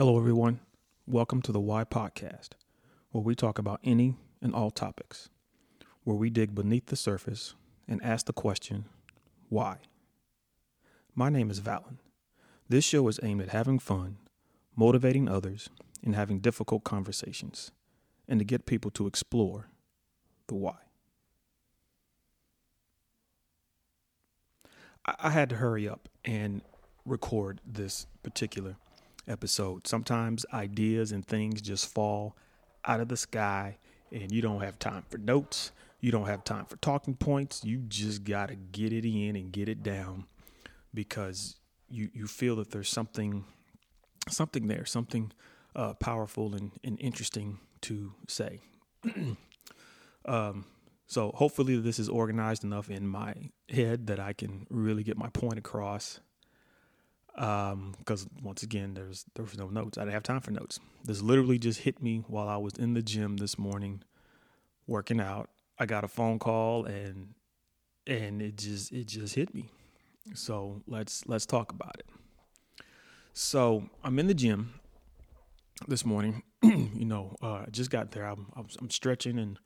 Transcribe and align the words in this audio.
Hello, 0.00 0.16
everyone. 0.16 0.60
Welcome 1.06 1.42
to 1.42 1.52
the 1.52 1.60
Why 1.60 1.84
Podcast, 1.84 2.52
where 3.10 3.22
we 3.22 3.34
talk 3.34 3.58
about 3.58 3.80
any 3.84 4.16
and 4.40 4.54
all 4.54 4.70
topics, 4.70 5.28
where 6.04 6.16
we 6.16 6.30
dig 6.30 6.54
beneath 6.54 6.86
the 6.86 6.96
surface 6.96 7.54
and 7.86 8.02
ask 8.02 8.24
the 8.24 8.32
question, 8.32 8.86
why? 9.50 9.76
My 11.14 11.28
name 11.28 11.50
is 11.50 11.60
Valen. 11.60 11.98
This 12.66 12.82
show 12.82 13.08
is 13.08 13.20
aimed 13.22 13.42
at 13.42 13.50
having 13.50 13.78
fun, 13.78 14.16
motivating 14.74 15.28
others, 15.28 15.68
and 16.02 16.14
having 16.14 16.40
difficult 16.40 16.82
conversations, 16.82 17.70
and 18.26 18.40
to 18.40 18.44
get 18.46 18.64
people 18.64 18.90
to 18.92 19.06
explore 19.06 19.68
the 20.46 20.54
why. 20.54 20.76
I, 25.04 25.28
had 25.28 25.50
to 25.50 25.56
hurry 25.56 25.86
up 25.86 26.08
and 26.24 26.62
record 27.04 27.60
this 27.66 28.06
particular 28.22 28.76
episode. 29.30 29.86
Sometimes 29.86 30.44
ideas 30.52 31.12
and 31.12 31.26
things 31.26 31.62
just 31.62 31.92
fall 31.92 32.36
out 32.84 33.00
of 33.00 33.08
the 33.08 33.16
sky 33.16 33.78
and 34.12 34.32
you 34.32 34.42
don't 34.42 34.60
have 34.60 34.78
time 34.78 35.04
for 35.08 35.18
notes. 35.18 35.72
You 36.00 36.10
don't 36.10 36.26
have 36.26 36.44
time 36.44 36.64
for 36.64 36.76
talking 36.78 37.14
points. 37.14 37.64
You 37.64 37.78
just 37.88 38.24
got 38.24 38.48
to 38.48 38.56
get 38.56 38.92
it 38.92 39.04
in 39.04 39.36
and 39.36 39.52
get 39.52 39.68
it 39.68 39.82
down 39.82 40.24
because 40.92 41.56
you, 41.88 42.10
you 42.12 42.26
feel 42.26 42.56
that 42.56 42.70
there's 42.70 42.88
something 42.88 43.44
something 44.28 44.68
there, 44.68 44.84
something 44.84 45.32
uh, 45.74 45.94
powerful 45.94 46.54
and, 46.54 46.72
and 46.84 47.00
interesting 47.00 47.58
to 47.82 48.12
say. 48.28 48.60
um, 50.26 50.64
so 51.06 51.32
hopefully 51.34 51.76
this 51.76 51.98
is 51.98 52.08
organized 52.08 52.62
enough 52.62 52.90
in 52.90 53.06
my 53.06 53.34
head 53.68 54.06
that 54.08 54.20
I 54.20 54.32
can 54.32 54.66
really 54.70 55.02
get 55.02 55.16
my 55.16 55.28
point 55.30 55.58
across 55.58 56.20
um 57.40 57.94
because 57.98 58.28
once 58.42 58.62
again 58.62 58.92
there's 58.92 59.24
there 59.34 59.44
was 59.44 59.56
no 59.58 59.68
notes. 59.68 59.96
I 59.98 60.02
didn't 60.02 60.12
have 60.12 60.22
time 60.22 60.40
for 60.40 60.50
notes. 60.50 60.78
This 61.04 61.22
literally 61.22 61.58
just 61.58 61.80
hit 61.80 62.02
me 62.02 62.22
while 62.28 62.48
i 62.48 62.56
was 62.56 62.74
in 62.74 62.94
the 62.94 63.02
gym 63.02 63.38
this 63.38 63.58
morning 63.58 64.02
working 64.86 65.20
out. 65.20 65.48
I 65.78 65.86
got 65.86 66.04
a 66.04 66.08
phone 66.08 66.38
call 66.38 66.84
and 66.84 67.34
and 68.06 68.42
it 68.42 68.56
just 68.56 68.92
it 68.92 69.06
just 69.06 69.34
hit 69.34 69.54
me. 69.54 69.70
So 70.34 70.82
let's 70.86 71.26
let's 71.26 71.46
talk 71.46 71.72
about 71.72 71.96
it. 71.98 72.06
So 73.32 73.88
i'm 74.04 74.18
in 74.18 74.26
the 74.26 74.34
gym 74.34 74.74
this 75.88 76.04
morning 76.04 76.42
you 76.62 77.06
know 77.06 77.34
uh, 77.42 77.64
i 77.66 77.66
just 77.70 77.90
got 77.90 78.10
there. 78.10 78.26
I'm, 78.26 78.48
I'm 78.54 78.90
stretching 78.90 79.38
and 79.38 79.58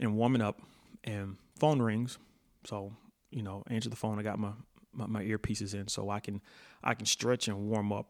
and 0.00 0.16
warming 0.16 0.42
up 0.42 0.60
and 1.04 1.36
phone 1.56 1.80
rings. 1.80 2.18
So 2.64 2.94
you 3.30 3.42
know 3.44 3.62
answer 3.68 3.90
the 3.90 3.96
phone. 3.96 4.18
I 4.18 4.22
got 4.22 4.40
my 4.40 4.50
my, 4.96 5.06
my 5.06 5.22
earpieces 5.22 5.74
in 5.74 5.88
so 5.88 6.10
I 6.10 6.20
can 6.20 6.40
I 6.82 6.94
can 6.94 7.06
stretch 7.06 7.48
and 7.48 7.68
warm 7.68 7.92
up 7.92 8.08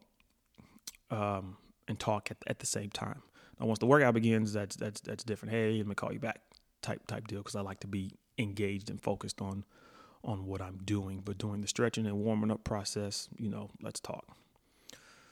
um, 1.11 1.57
and 1.87 1.99
talk 1.99 2.31
at, 2.31 2.37
at 2.47 2.59
the 2.59 2.65
same 2.65 2.89
time. 2.89 3.21
Now, 3.59 3.65
once 3.65 3.79
the 3.79 3.85
workout 3.85 4.13
begins, 4.13 4.53
that's 4.53 4.75
that's 4.75 5.01
that's 5.01 5.23
different. 5.23 5.53
Hey, 5.53 5.77
let 5.77 5.87
me 5.87 5.95
call 5.95 6.13
you 6.13 6.19
back 6.19 6.41
type 6.81 7.05
type 7.07 7.27
deal 7.27 7.39
because 7.39 7.55
I 7.55 7.61
like 7.61 7.79
to 7.81 7.87
be 7.87 8.11
engaged 8.37 8.89
and 8.89 9.01
focused 9.01 9.41
on 9.41 9.65
on 10.23 10.45
what 10.45 10.61
I'm 10.61 10.79
doing. 10.83 11.21
But 11.23 11.37
during 11.37 11.61
the 11.61 11.67
stretching 11.67 12.05
and 12.05 12.17
warming 12.19 12.51
up 12.51 12.63
process, 12.63 13.29
you 13.37 13.49
know, 13.49 13.71
let's 13.81 13.99
talk. 13.99 14.25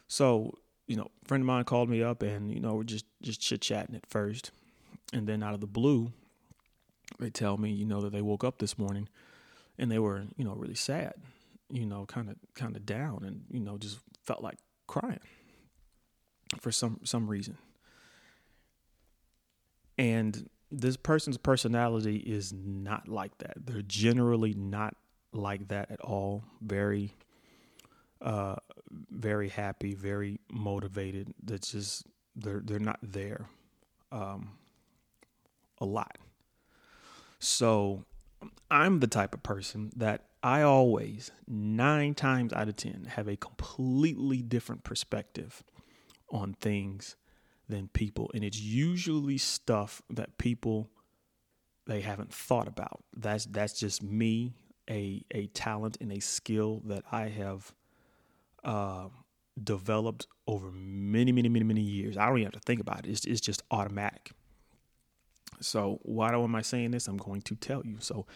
So, 0.08 0.58
you 0.88 0.95
know, 0.95 1.09
friend 1.26 1.42
of 1.42 1.48
mine 1.48 1.64
called 1.66 1.89
me 1.89 2.03
up 2.03 2.22
and, 2.22 2.52
you 2.52 2.59
know, 2.59 2.76
we're 2.76 2.83
just 2.83 3.06
just 3.22 3.42
chit 3.42 3.61
chatting 3.61 3.95
at 3.95 4.06
first. 4.08 4.52
And 5.14 5.28
then 5.28 5.44
out 5.44 5.53
of 5.53 5.61
the 5.61 5.67
blue, 5.67 6.11
they 7.20 7.30
tell 7.30 7.58
me, 7.58 7.72
you 7.72 7.86
know, 7.86 8.02
that 8.02 8.11
they 8.11 8.22
woke 8.22 8.44
up 8.44 8.58
this 8.58 8.78
morning 8.78 9.08
and 9.78 9.92
they 9.92 10.00
were, 10.00 10.23
you 10.36 10.44
know, 10.44 10.53
really 10.53 10.76
sad 10.76 11.14
you 11.69 11.85
know, 11.85 12.05
kind 12.05 12.30
of 12.30 12.35
kind 12.53 12.75
of 12.75 12.85
down 12.85 13.23
and 13.23 13.44
you 13.49 13.59
know 13.59 13.77
just 13.77 13.99
felt 14.23 14.41
like 14.41 14.58
crying 14.88 15.19
for 16.59 16.71
some 16.71 16.99
some 17.03 17.27
reason. 17.27 17.58
And 19.97 20.49
this 20.71 20.97
person's 20.97 21.37
personality 21.37 22.17
is 22.17 22.52
not 22.53 23.08
like 23.08 23.37
that. 23.39 23.65
They're 23.65 23.81
generally 23.81 24.53
not 24.53 24.95
like 25.31 25.67
that 25.70 25.92
at 25.92 26.02
all. 26.02 26.43
Very 26.61 27.14
uh 28.21 28.55
very 29.11 29.49
happy, 29.49 29.93
very 29.93 30.39
motivated. 30.52 31.33
That's 31.43 31.71
just 31.71 32.05
they're 32.36 32.61
they're 32.64 32.80
not 32.80 32.99
there 33.02 33.47
um 34.11 34.52
a 35.80 35.86
lot. 35.86 36.17
So 37.39 38.05
I'm 38.71 38.99
the 38.99 39.08
type 39.08 39.33
of 39.33 39.43
person 39.43 39.92
that 39.97 40.26
I 40.45 40.61
always, 40.61 41.32
nine 41.48 42.14
times 42.14 42.54
out 42.54 42.70
of 42.70 42.76
10, 42.76 43.06
have 43.16 43.28
a 43.28 43.36
completely 43.36 44.44
different 44.44 44.83
perspective 44.83 45.64
on 46.30 46.54
things 46.54 47.16
than 47.67 47.88
people. 47.88 48.30
And 48.32 48.44
it's 48.44 48.60
usually 48.60 49.39
stuff 49.39 50.04
that 50.11 50.38
people 50.38 50.92
they 51.88 52.02
haven't 52.02 52.32
thought 52.32 52.67
about. 52.67 53.04
That's 53.16 53.45
that's 53.45 53.80
just 53.80 54.04
me, 54.04 54.54
a 54.88 55.26
a 55.32 55.48
talent 55.48 55.98
and 56.00 56.11
a 56.11 56.20
skill 56.20 56.83
that 56.86 57.04
I 57.12 57.30
have 57.30 57.73
uh, 58.64 59.08
developed 59.64 60.27
over 60.45 60.70
many, 60.72 61.32
many, 61.32 61.50
many, 61.50 61.66
many 61.66 61.82
years. 61.82 62.17
I 62.17 62.27
don't 62.27 62.38
even 62.38 62.52
have 62.52 62.62
to 62.62 62.66
think 62.67 62.82
about 62.82 63.08
it. 63.08 63.10
It's, 63.10 63.26
it's 63.26 63.42
just 63.42 63.64
automatic. 63.72 64.32
So 65.60 66.00
why 66.04 66.30
do 66.30 66.44
am 66.44 66.54
I 66.54 66.62
saying 66.62 66.92
this? 66.92 67.08
I'm 67.08 67.17
going 67.17 67.42
to 67.44 67.56
tell 67.56 67.83
you. 67.83 67.98
So 68.00 68.27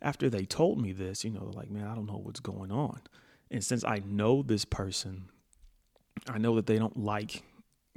after 0.00 0.30
they 0.30 0.44
told 0.44 0.80
me 0.80 0.92
this, 0.92 1.24
you 1.24 1.30
know, 1.30 1.50
like, 1.54 1.70
man, 1.70 1.86
I 1.86 1.94
don't 1.94 2.06
know 2.06 2.20
what's 2.22 2.40
going 2.40 2.70
on. 2.70 3.00
And 3.50 3.64
since 3.64 3.84
I 3.84 4.00
know 4.04 4.42
this 4.42 4.64
person, 4.64 5.30
I 6.28 6.38
know 6.38 6.56
that 6.56 6.66
they 6.66 6.78
don't 6.78 6.96
like 6.96 7.42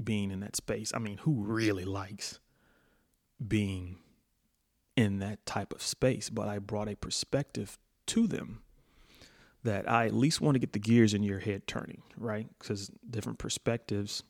being 0.02 0.32
in 0.32 0.40
that 0.40 0.56
space. 0.56 0.92
I 0.96 1.00
mean, 1.00 1.18
who 1.18 1.44
really 1.44 1.86
likes 1.86 2.40
being 3.46 3.98
in 4.96 5.20
that 5.20 5.46
type 5.46 5.74
of 5.74 5.82
space? 5.82 6.30
But 6.30 6.48
I 6.48 6.60
brought 6.60 6.90
a 6.90 6.96
perspective 6.96 7.78
to 8.08 8.28
them 8.28 8.62
that 9.64 9.90
I 9.90 10.08
at 10.08 10.14
least 10.14 10.42
want 10.42 10.56
to 10.56 10.60
get 10.60 10.74
the 10.74 10.80
gears 10.80 11.14
in 11.14 11.24
your 11.24 11.40
head 11.40 11.68
turning, 11.68 12.02
right? 12.18 12.48
Because 12.58 12.90
different 13.10 13.38
perspectives 13.38 14.24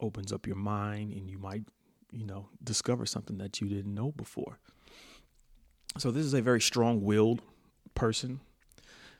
opens 0.00 0.32
up 0.32 0.46
your 0.46 0.56
mind 0.56 1.12
and 1.12 1.28
you 1.28 1.38
might, 1.38 1.64
you 2.12 2.24
know, 2.24 2.50
discover 2.62 3.04
something 3.06 3.38
that 3.38 3.60
you 3.60 3.68
didn't 3.68 3.94
know 3.94 4.12
before. 4.12 4.60
So 5.98 6.10
this 6.10 6.24
is 6.24 6.34
a 6.34 6.42
very 6.42 6.60
strong-willed 6.60 7.42
person. 7.94 8.40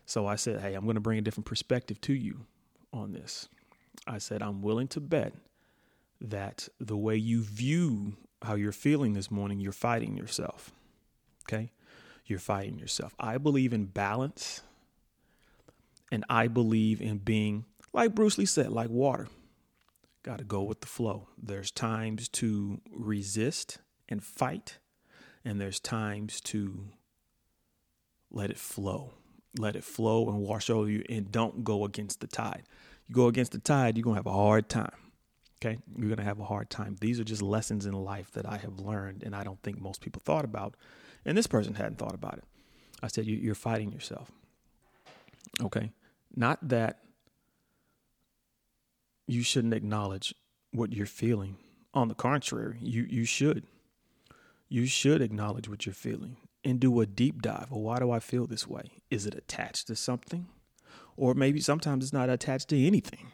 So 0.04 0.26
I 0.26 0.36
said, 0.36 0.60
"Hey, 0.60 0.74
I'm 0.74 0.84
going 0.84 0.94
to 0.94 1.00
bring 1.00 1.18
a 1.18 1.22
different 1.22 1.46
perspective 1.46 2.00
to 2.02 2.12
you 2.12 2.46
on 2.92 3.12
this." 3.12 3.48
I 4.06 4.18
said, 4.18 4.42
"I'm 4.42 4.62
willing 4.62 4.88
to 4.88 5.00
bet 5.00 5.34
that 6.20 6.68
the 6.78 6.96
way 6.96 7.16
you 7.16 7.42
view 7.42 8.16
how 8.42 8.54
you're 8.54 8.72
feeling 8.72 9.14
this 9.14 9.30
morning, 9.30 9.58
you're 9.60 9.72
fighting 9.72 10.16
yourself." 10.16 10.72
Okay? 11.44 11.72
You're 12.26 12.38
fighting 12.38 12.78
yourself. 12.78 13.14
I 13.20 13.38
believe 13.38 13.72
in 13.72 13.86
balance 13.86 14.62
and 16.10 16.24
I 16.28 16.48
believe 16.48 17.00
in 17.00 17.18
being 17.18 17.64
like 17.92 18.14
Bruce 18.14 18.36
Lee 18.38 18.46
said, 18.46 18.70
like 18.70 18.90
water. 18.90 19.28
Got 20.22 20.38
to 20.38 20.44
go 20.44 20.62
with 20.62 20.80
the 20.80 20.88
flow. 20.88 21.28
There's 21.40 21.70
times 21.70 22.28
to 22.30 22.80
resist 22.90 23.78
and 24.08 24.22
fight 24.22 24.78
and 25.46 25.60
there's 25.60 25.78
times 25.78 26.40
to 26.40 26.88
let 28.32 28.50
it 28.50 28.58
flow. 28.58 29.12
Let 29.56 29.76
it 29.76 29.84
flow 29.84 30.28
and 30.28 30.40
wash 30.40 30.68
over 30.68 30.90
you 30.90 31.04
and 31.08 31.30
don't 31.30 31.62
go 31.62 31.84
against 31.84 32.20
the 32.20 32.26
tide. 32.26 32.64
You 33.06 33.14
go 33.14 33.28
against 33.28 33.52
the 33.52 33.60
tide, 33.60 33.96
you're 33.96 34.02
going 34.02 34.16
to 34.16 34.18
have 34.18 34.26
a 34.26 34.32
hard 34.32 34.68
time. 34.68 34.96
Okay? 35.58 35.78
You're 35.96 36.08
going 36.08 36.18
to 36.18 36.24
have 36.24 36.40
a 36.40 36.44
hard 36.44 36.68
time. 36.68 36.96
These 37.00 37.20
are 37.20 37.24
just 37.24 37.42
lessons 37.42 37.86
in 37.86 37.92
life 37.92 38.32
that 38.32 38.44
I 38.44 38.56
have 38.56 38.80
learned 38.80 39.22
and 39.22 39.36
I 39.36 39.44
don't 39.44 39.62
think 39.62 39.80
most 39.80 40.00
people 40.00 40.20
thought 40.24 40.44
about. 40.44 40.74
And 41.24 41.38
this 41.38 41.46
person 41.46 41.74
hadn't 41.74 41.98
thought 41.98 42.14
about 42.14 42.38
it. 42.38 42.44
I 43.00 43.06
said, 43.06 43.26
You're 43.26 43.54
fighting 43.54 43.92
yourself. 43.92 44.32
Okay? 45.62 45.92
Not 46.34 46.68
that 46.68 46.98
you 49.28 49.42
shouldn't 49.42 49.74
acknowledge 49.74 50.34
what 50.72 50.92
you're 50.92 51.06
feeling. 51.06 51.56
On 51.94 52.08
the 52.08 52.14
contrary, 52.14 52.78
you, 52.82 53.06
you 53.08 53.24
should 53.24 53.64
you 54.68 54.86
should 54.86 55.22
acknowledge 55.22 55.68
what 55.68 55.86
you're 55.86 55.94
feeling 55.94 56.36
and 56.64 56.80
do 56.80 57.00
a 57.00 57.06
deep 57.06 57.42
dive. 57.42 57.70
Well, 57.70 57.80
why 57.80 57.98
do 57.98 58.10
I 58.10 58.18
feel 58.18 58.46
this 58.46 58.66
way? 58.66 59.02
Is 59.10 59.26
it 59.26 59.34
attached 59.34 59.86
to 59.86 59.96
something? 59.96 60.48
Or 61.16 61.34
maybe 61.34 61.60
sometimes 61.60 62.04
it's 62.04 62.12
not 62.12 62.28
attached 62.28 62.68
to 62.70 62.86
anything. 62.86 63.32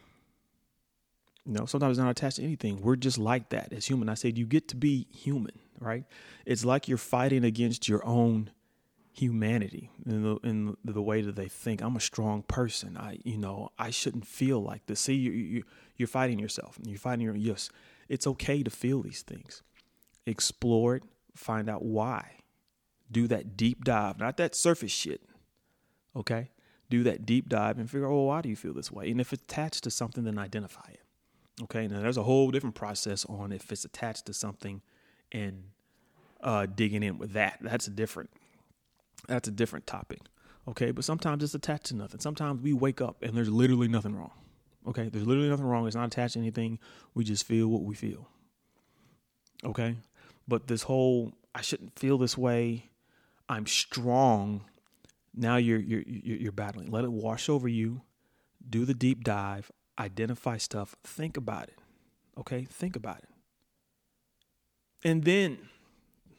Know, 1.45 1.65
sometimes 1.65 1.97
it's 1.97 2.03
not 2.03 2.11
attached 2.11 2.37
to 2.37 2.43
anything. 2.43 2.81
We're 2.81 2.95
just 2.95 3.17
like 3.17 3.49
that 3.49 3.73
as 3.73 3.85
human. 3.85 4.07
I 4.07 4.13
said 4.13 4.37
you 4.37 4.45
get 4.45 4.69
to 4.69 4.77
be 4.77 5.07
human, 5.11 5.59
right? 5.79 6.05
It's 6.45 6.63
like 6.63 6.87
you're 6.87 6.97
fighting 6.97 7.43
against 7.43 7.89
your 7.89 8.05
own 8.05 8.49
humanity 9.11 9.91
in 10.05 10.23
the 10.23 10.35
in 10.37 10.77
the 10.85 11.01
way 11.01 11.21
that 11.21 11.35
they 11.35 11.49
think. 11.49 11.81
I'm 11.81 11.97
a 11.97 12.01
strong 12.01 12.43
person. 12.43 12.95
I, 12.95 13.19
you 13.25 13.37
know, 13.37 13.71
I 13.77 13.89
shouldn't 13.89 14.25
feel 14.25 14.61
like 14.61 14.85
this. 14.85 15.01
See, 15.01 15.15
you, 15.15 15.31
you 15.31 15.63
you're 15.97 16.07
fighting 16.07 16.39
yourself. 16.39 16.77
You're 16.81 16.97
fighting 16.97 17.25
your 17.25 17.35
yes. 17.35 17.69
It's 18.07 18.25
okay 18.25 18.63
to 18.63 18.69
feel 18.69 19.01
these 19.01 19.21
things. 19.21 19.63
Explore 20.25 20.95
it, 20.97 21.03
find 21.35 21.69
out 21.69 21.83
why. 21.83 22.37
Do 23.11 23.27
that 23.27 23.55
deep 23.55 23.83
dive, 23.83 24.19
not 24.19 24.37
that 24.37 24.55
surface 24.55 24.91
shit. 24.91 25.21
Okay? 26.15 26.49
Do 26.89 27.03
that 27.03 27.25
deep 27.25 27.49
dive 27.49 27.77
and 27.77 27.89
figure 27.89 28.05
out, 28.07 28.11
well, 28.11 28.25
why 28.25 28.41
do 28.41 28.49
you 28.49 28.55
feel 28.55 28.73
this 28.73 28.91
way? 28.91 29.09
And 29.09 29.19
if 29.19 29.33
it's 29.33 29.43
attached 29.43 29.83
to 29.83 29.91
something, 29.91 30.23
then 30.23 30.37
identify 30.37 30.89
it. 30.91 30.99
Okay, 31.61 31.87
now 31.87 32.01
there's 32.01 32.17
a 32.17 32.23
whole 32.23 32.49
different 32.49 32.75
process 32.75 33.25
on 33.25 33.51
if 33.51 33.71
it's 33.71 33.85
attached 33.85 34.25
to 34.25 34.33
something 34.33 34.81
and 35.31 35.65
uh, 36.41 36.65
digging 36.65 37.03
in 37.03 37.17
with 37.17 37.33
that. 37.33 37.59
That's 37.61 37.87
a 37.87 37.91
different 37.91 38.31
that's 39.27 39.47
a 39.47 39.51
different 39.51 39.87
topic. 39.87 40.19
Okay, 40.67 40.91
but 40.91 41.03
sometimes 41.03 41.43
it's 41.43 41.53
attached 41.53 41.85
to 41.85 41.95
nothing. 41.95 42.19
Sometimes 42.19 42.61
we 42.61 42.73
wake 42.73 43.01
up 43.01 43.21
and 43.21 43.35
there's 43.35 43.49
literally 43.49 43.87
nothing 43.87 44.15
wrong. 44.15 44.31
Okay, 44.87 45.09
there's 45.09 45.27
literally 45.27 45.49
nothing 45.49 45.65
wrong. 45.65 45.85
It's 45.87 45.95
not 45.95 46.07
attached 46.07 46.33
to 46.33 46.39
anything. 46.39 46.79
We 47.13 47.23
just 47.23 47.45
feel 47.45 47.67
what 47.67 47.83
we 47.83 47.95
feel. 47.95 48.27
Okay, 49.63 49.95
but 50.47 50.67
this 50.67 50.83
whole 50.83 51.33
I 51.55 51.61
shouldn't 51.61 51.97
feel 51.97 52.17
this 52.17 52.37
way. 52.37 52.89
I'm 53.49 53.67
strong. 53.67 54.65
Now 55.33 55.57
you're 55.57 55.79
you're 55.79 56.03
you're 56.05 56.51
battling. 56.51 56.91
Let 56.91 57.03
it 57.03 57.11
wash 57.11 57.49
over 57.49 57.67
you. 57.67 58.01
Do 58.67 58.85
the 58.85 58.93
deep 58.93 59.23
dive. 59.23 59.71
Identify 59.99 60.57
stuff. 60.57 60.95
Think 61.03 61.37
about 61.37 61.67
it. 61.67 61.77
Okay, 62.37 62.65
think 62.69 62.95
about 62.95 63.19
it. 63.19 63.29
And 65.03 65.23
then 65.23 65.57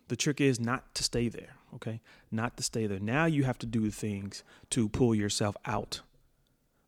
the 0.08 0.16
trick 0.16 0.40
is 0.40 0.58
not 0.58 0.94
to 0.94 1.04
stay 1.04 1.28
there, 1.28 1.56
okay? 1.74 2.00
Not 2.30 2.56
to 2.56 2.62
stay 2.62 2.86
there. 2.86 2.98
Now 2.98 3.26
you 3.26 3.44
have 3.44 3.58
to 3.58 3.66
do 3.66 3.90
things 3.90 4.42
to 4.70 4.88
pull 4.88 5.14
yourself 5.14 5.56
out 5.66 6.00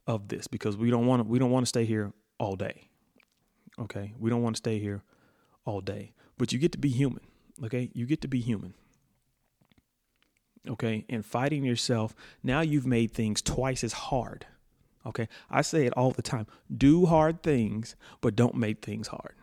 of 0.07 0.29
this 0.29 0.47
because 0.47 0.77
we 0.77 0.91
don't 0.91 1.07
want 1.07 1.23
to 1.23 1.29
we 1.29 1.39
don't 1.39 1.51
want 1.51 1.65
to 1.65 1.69
stay 1.69 1.85
here 1.85 2.13
all 2.39 2.57
day. 2.57 2.89
Okay? 3.79 4.15
We 4.19 4.31
don't 4.31 4.43
want 4.43 4.57
to 4.57 4.59
stay 4.59 4.79
here 4.79 5.03
all 5.65 5.81
day. 5.81 6.13
But 6.39 6.53
you 6.53 6.59
get 6.59 6.73
to 6.73 6.79
be 6.79 6.89
human, 6.89 7.23
okay? 7.65 7.91
You 7.95 8.07
get 8.07 8.21
to 8.23 8.29
be 8.29 8.41
human. 8.41 8.75
Okay? 10.69 11.05
And 11.09 11.25
fighting 11.25 11.65
yourself, 11.65 12.15
now 12.43 12.61
you've 12.61 12.87
made 12.87 13.13
things 13.13 13.41
twice 13.41 13.85
as 13.85 13.93
hard. 13.93 14.47
Okay? 15.07 15.29
I 15.51 15.63
say 15.63 15.87
it 15.87 15.93
all 15.97 16.11
the 16.11 16.23
time. 16.23 16.47
Do 16.77 17.07
hard 17.07 17.43
things, 17.43 17.95
but 18.21 18.35
don't 18.35 18.57
make 18.57 18.85
things 18.85 19.09
hard. 19.09 19.35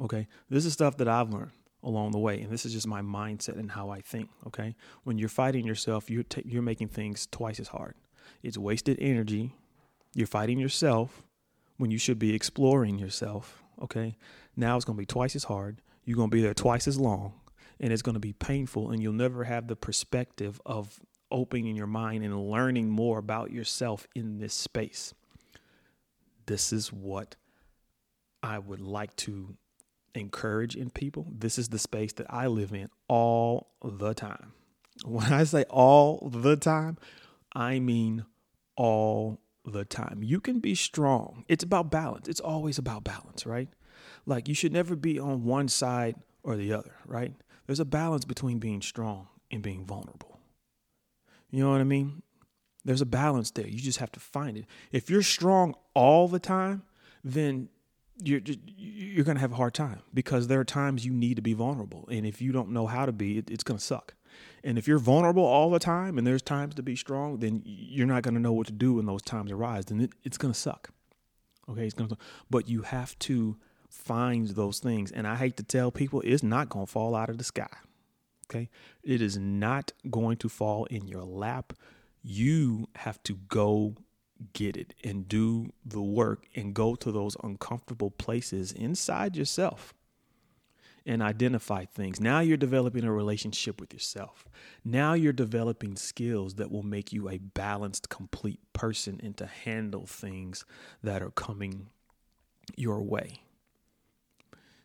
Okay? 0.00 0.28
This 0.48 0.64
is 0.64 0.72
stuff 0.72 0.96
that 0.98 1.08
I've 1.08 1.30
learned 1.30 1.50
along 1.82 2.12
the 2.12 2.18
way. 2.18 2.40
And 2.40 2.50
this 2.50 2.64
is 2.64 2.72
just 2.72 2.86
my 2.86 3.02
mindset 3.02 3.58
and 3.58 3.70
how 3.70 3.90
I 3.90 4.00
think. 4.00 4.28
Okay, 4.46 4.74
when 5.04 5.18
you're 5.18 5.28
fighting 5.28 5.66
yourself, 5.66 6.10
you're 6.10 6.22
t- 6.22 6.42
you're 6.44 6.62
making 6.62 6.88
things 6.88 7.26
twice 7.30 7.58
as 7.60 7.68
hard. 7.68 7.94
It's 8.42 8.58
wasted 8.58 8.98
energy. 9.00 9.54
You're 10.14 10.26
fighting 10.26 10.58
yourself 10.58 11.22
when 11.76 11.90
you 11.90 11.98
should 11.98 12.18
be 12.18 12.34
exploring 12.34 12.98
yourself. 12.98 13.62
Okay, 13.82 14.16
now 14.56 14.76
it's 14.76 14.84
going 14.84 14.96
to 14.96 15.02
be 15.02 15.06
twice 15.06 15.34
as 15.34 15.44
hard. 15.44 15.80
You're 16.04 16.16
going 16.16 16.30
to 16.30 16.34
be 16.36 16.42
there 16.42 16.54
twice 16.54 16.88
as 16.88 16.98
long, 16.98 17.34
and 17.80 17.92
it's 17.92 18.02
going 18.02 18.14
to 18.14 18.20
be 18.20 18.32
painful. 18.32 18.90
And 18.90 19.02
you'll 19.02 19.12
never 19.12 19.44
have 19.44 19.68
the 19.68 19.76
perspective 19.76 20.60
of 20.66 21.00
opening 21.30 21.76
your 21.76 21.86
mind 21.86 22.24
and 22.24 22.50
learning 22.50 22.90
more 22.90 23.18
about 23.18 23.50
yourself 23.50 24.06
in 24.14 24.38
this 24.38 24.54
space. 24.54 25.14
This 26.46 26.72
is 26.72 26.92
what 26.92 27.36
I 28.42 28.58
would 28.58 28.80
like 28.80 29.14
to 29.16 29.56
encourage 30.14 30.76
in 30.76 30.90
people, 30.90 31.26
this 31.30 31.58
is 31.58 31.68
the 31.68 31.78
space 31.78 32.12
that 32.14 32.26
I 32.28 32.46
live 32.46 32.72
in 32.72 32.88
all 33.08 33.70
the 33.82 34.14
time. 34.14 34.52
When 35.04 35.32
I 35.32 35.44
say 35.44 35.64
all 35.70 36.28
the 36.30 36.56
time, 36.56 36.98
I 37.54 37.78
mean 37.78 38.26
all 38.76 39.40
the 39.64 39.84
time. 39.84 40.22
You 40.22 40.40
can 40.40 40.58
be 40.58 40.74
strong. 40.74 41.44
It's 41.48 41.64
about 41.64 41.90
balance. 41.90 42.28
It's 42.28 42.40
always 42.40 42.78
about 42.78 43.04
balance, 43.04 43.46
right? 43.46 43.68
Like 44.26 44.48
you 44.48 44.54
should 44.54 44.72
never 44.72 44.96
be 44.96 45.18
on 45.18 45.44
one 45.44 45.68
side 45.68 46.16
or 46.42 46.56
the 46.56 46.72
other, 46.72 46.94
right? 47.06 47.34
There's 47.66 47.80
a 47.80 47.84
balance 47.84 48.24
between 48.24 48.58
being 48.58 48.82
strong 48.82 49.28
and 49.50 49.62
being 49.62 49.84
vulnerable. 49.84 50.40
You 51.50 51.62
know 51.62 51.70
what 51.70 51.80
I 51.80 51.84
mean? 51.84 52.22
There's 52.84 53.00
a 53.00 53.06
balance 53.06 53.50
there. 53.50 53.66
You 53.66 53.78
just 53.78 53.98
have 53.98 54.10
to 54.12 54.20
find 54.20 54.56
it. 54.56 54.64
If 54.90 55.08
you're 55.08 55.22
strong 55.22 55.74
all 55.94 56.26
the 56.28 56.40
time, 56.40 56.82
then 57.22 57.68
you're 58.22 58.40
you're 58.76 59.24
going 59.24 59.36
to 59.36 59.40
have 59.40 59.52
a 59.52 59.56
hard 59.56 59.74
time 59.74 60.00
because 60.12 60.48
there 60.48 60.60
are 60.60 60.64
times 60.64 61.04
you 61.04 61.12
need 61.12 61.36
to 61.36 61.42
be 61.42 61.54
vulnerable 61.54 62.08
and 62.10 62.26
if 62.26 62.42
you 62.42 62.52
don't 62.52 62.70
know 62.70 62.86
how 62.86 63.06
to 63.06 63.12
be 63.12 63.38
it, 63.38 63.50
it's 63.50 63.64
going 63.64 63.78
to 63.78 63.84
suck 63.84 64.14
and 64.62 64.78
if 64.78 64.86
you're 64.86 64.98
vulnerable 64.98 65.44
all 65.44 65.70
the 65.70 65.78
time 65.78 66.18
and 66.18 66.26
there's 66.26 66.42
times 66.42 66.74
to 66.74 66.82
be 66.82 66.94
strong 66.94 67.38
then 67.38 67.62
you're 67.64 68.06
not 68.06 68.22
going 68.22 68.34
to 68.34 68.40
know 68.40 68.52
what 68.52 68.66
to 68.66 68.72
do 68.72 68.94
when 68.94 69.06
those 69.06 69.22
times 69.22 69.50
arise 69.50 69.86
then 69.86 70.00
it, 70.00 70.10
it's 70.22 70.38
going 70.38 70.52
to 70.52 70.58
suck 70.58 70.90
okay 71.68 71.84
it's 71.84 71.94
going 71.94 72.08
to 72.08 72.16
but 72.50 72.68
you 72.68 72.82
have 72.82 73.18
to 73.18 73.56
find 73.92 74.48
those 74.48 74.78
things 74.78 75.12
and 75.12 75.26
i 75.26 75.36
hate 75.36 75.56
to 75.56 75.62
tell 75.62 75.90
people 75.90 76.20
it's 76.22 76.42
not 76.42 76.68
going 76.68 76.86
to 76.86 76.90
fall 76.92 77.14
out 77.14 77.28
of 77.28 77.38
the 77.38 77.44
sky 77.44 77.68
okay 78.50 78.68
it 79.02 79.20
is 79.20 79.36
not 79.36 79.92
going 80.10 80.36
to 80.36 80.48
fall 80.48 80.84
in 80.86 81.06
your 81.06 81.24
lap 81.24 81.72
you 82.22 82.88
have 82.96 83.22
to 83.22 83.34
go 83.48 83.94
get 84.52 84.76
it 84.76 84.94
and 85.04 85.28
do 85.28 85.70
the 85.84 86.00
work 86.00 86.46
and 86.54 86.74
go 86.74 86.94
to 86.94 87.12
those 87.12 87.36
uncomfortable 87.42 88.10
places 88.10 88.72
inside 88.72 89.36
yourself 89.36 89.94
and 91.04 91.22
identify 91.22 91.84
things. 91.84 92.20
Now 92.20 92.40
you're 92.40 92.56
developing 92.56 93.04
a 93.04 93.12
relationship 93.12 93.80
with 93.80 93.92
yourself. 93.92 94.46
Now 94.84 95.14
you're 95.14 95.32
developing 95.32 95.96
skills 95.96 96.54
that 96.54 96.70
will 96.70 96.84
make 96.84 97.12
you 97.12 97.28
a 97.28 97.38
balanced, 97.38 98.08
complete 98.08 98.60
person 98.72 99.20
and 99.22 99.36
to 99.36 99.46
handle 99.46 100.06
things 100.06 100.64
that 101.02 101.22
are 101.22 101.30
coming 101.30 101.88
your 102.76 103.02
way. 103.02 103.42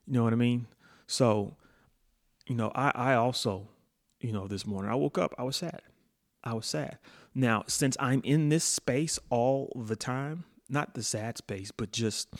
You 0.08 0.14
know 0.14 0.24
what 0.24 0.34
I 0.34 0.38
mean? 0.38 0.68
So, 1.06 1.56
you 2.48 2.56
know, 2.56 2.72
I, 2.74 2.92
I 2.96 3.14
also, 3.16 3.68
you 4.22 4.32
know, 4.32 4.48
this 4.48 4.66
morning 4.66 4.90
I 4.90 4.96
woke 4.96 5.18
up, 5.18 5.36
I 5.38 5.44
was 5.44 5.58
sad. 5.58 5.82
I 6.44 6.54
was 6.54 6.66
sad. 6.66 6.98
Now, 7.36 7.66
since 7.68 7.98
I'm 8.00 8.22
in 8.24 8.50
this 8.50 8.64
space 8.64 9.20
all 9.30 9.72
the 9.76 9.96
time, 9.96 10.46
not 10.70 10.94
the 10.94 11.04
sad 11.04 11.38
space, 11.38 11.72
but 11.72 11.92
just 11.92 12.34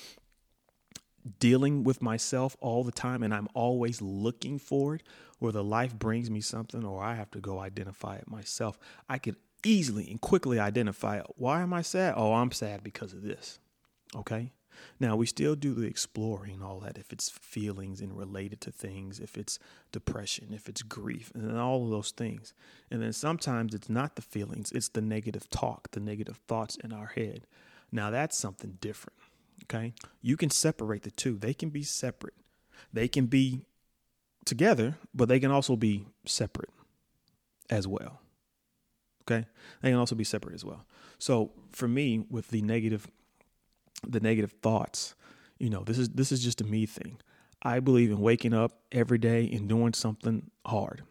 dealing 1.40 1.84
with 1.84 2.02
myself 2.02 2.56
all 2.62 2.84
the 2.84 2.92
time, 2.92 3.22
and 3.22 3.34
I'm 3.34 3.50
always 3.54 4.02
looking 4.02 4.60
for 4.60 4.96
it, 4.96 5.04
or 5.40 5.52
the 5.52 5.64
life 5.64 5.94
brings 5.94 6.32
me 6.32 6.42
something, 6.42 6.86
or 6.86 7.04
I 7.04 7.16
have 7.16 7.32
to 7.32 7.40
go 7.40 7.60
identify 7.60 8.16
it 8.16 8.30
myself, 8.30 8.80
I 9.10 9.18
could 9.18 9.36
easily 9.64 10.10
and 10.10 10.22
quickly 10.22 10.58
identify 10.60 11.18
it. 11.18 11.26
Why 11.36 11.62
am 11.62 11.74
I 11.74 11.82
sad? 11.82 12.14
Oh, 12.16 12.34
I'm 12.34 12.52
sad 12.52 12.84
because 12.84 13.14
of 13.14 13.24
this. 13.24 13.60
Okay. 14.16 14.52
Now, 15.00 15.16
we 15.16 15.26
still 15.26 15.56
do 15.56 15.74
the 15.74 15.88
exploring, 15.88 16.62
all 16.62 16.80
that, 16.82 16.98
if 16.98 17.12
it's 17.14 17.30
feelings 17.30 18.02
and 18.02 18.18
related 18.18 18.62
to 18.62 18.72
things, 18.72 19.20
if 19.20 19.38
it's 19.38 19.60
depression, 19.92 20.48
if 20.52 20.68
it's 20.68 20.82
grief, 20.82 21.32
and 21.36 21.58
all 21.58 21.86
of 21.86 21.92
those 21.92 22.12
things. 22.12 22.54
And 22.90 23.02
then 23.02 23.14
sometimes 23.14 23.74
it's 23.74 23.90
not 23.90 24.16
the 24.16 24.22
feelings, 24.22 24.72
it's 24.72 24.90
the 24.90 25.02
negative 25.02 25.50
talk, 25.50 25.92
the 25.92 26.00
negative 26.00 26.38
thoughts 26.48 26.78
in 26.84 26.92
our 26.92 27.08
head. 27.08 27.48
Now, 27.92 28.10
that's 28.10 28.38
something 28.38 28.78
different. 28.82 29.18
Okay. 29.64 29.94
You 30.22 30.38
can 30.38 30.50
separate 30.50 31.04
the 31.04 31.12
two, 31.12 31.38
they 31.38 31.54
can 31.54 31.70
be 31.70 31.84
separate. 31.84 32.36
They 32.94 33.08
can 33.08 33.26
be 33.26 33.62
together, 34.46 34.98
but 35.14 35.28
they 35.28 35.40
can 35.40 35.52
also 35.52 35.76
be 35.76 36.06
separate 36.26 36.70
as 37.70 37.88
well. 37.88 38.22
Okay. 39.24 39.46
They 39.82 39.90
can 39.90 39.98
also 39.98 40.16
be 40.16 40.24
separate 40.24 40.56
as 40.56 40.64
well. 40.64 40.86
So 41.18 41.52
for 41.72 41.88
me, 41.88 42.26
with 42.30 42.50
the 42.50 42.62
negative 42.62 43.08
the 44.06 44.20
negative 44.20 44.54
thoughts. 44.62 45.16
You 45.58 45.70
know, 45.70 45.84
this 45.84 45.98
is 45.98 46.10
this 46.10 46.32
is 46.32 46.44
just 46.44 46.62
a 46.62 46.64
me 46.64 46.86
thing. 46.86 47.20
I 47.62 47.80
believe 47.80 48.12
in 48.12 48.20
waking 48.20 48.54
up 48.54 48.80
every 48.92 49.18
day 49.18 49.50
and 49.52 49.68
doing 49.68 49.94
something 49.94 50.52
hard 50.66 51.04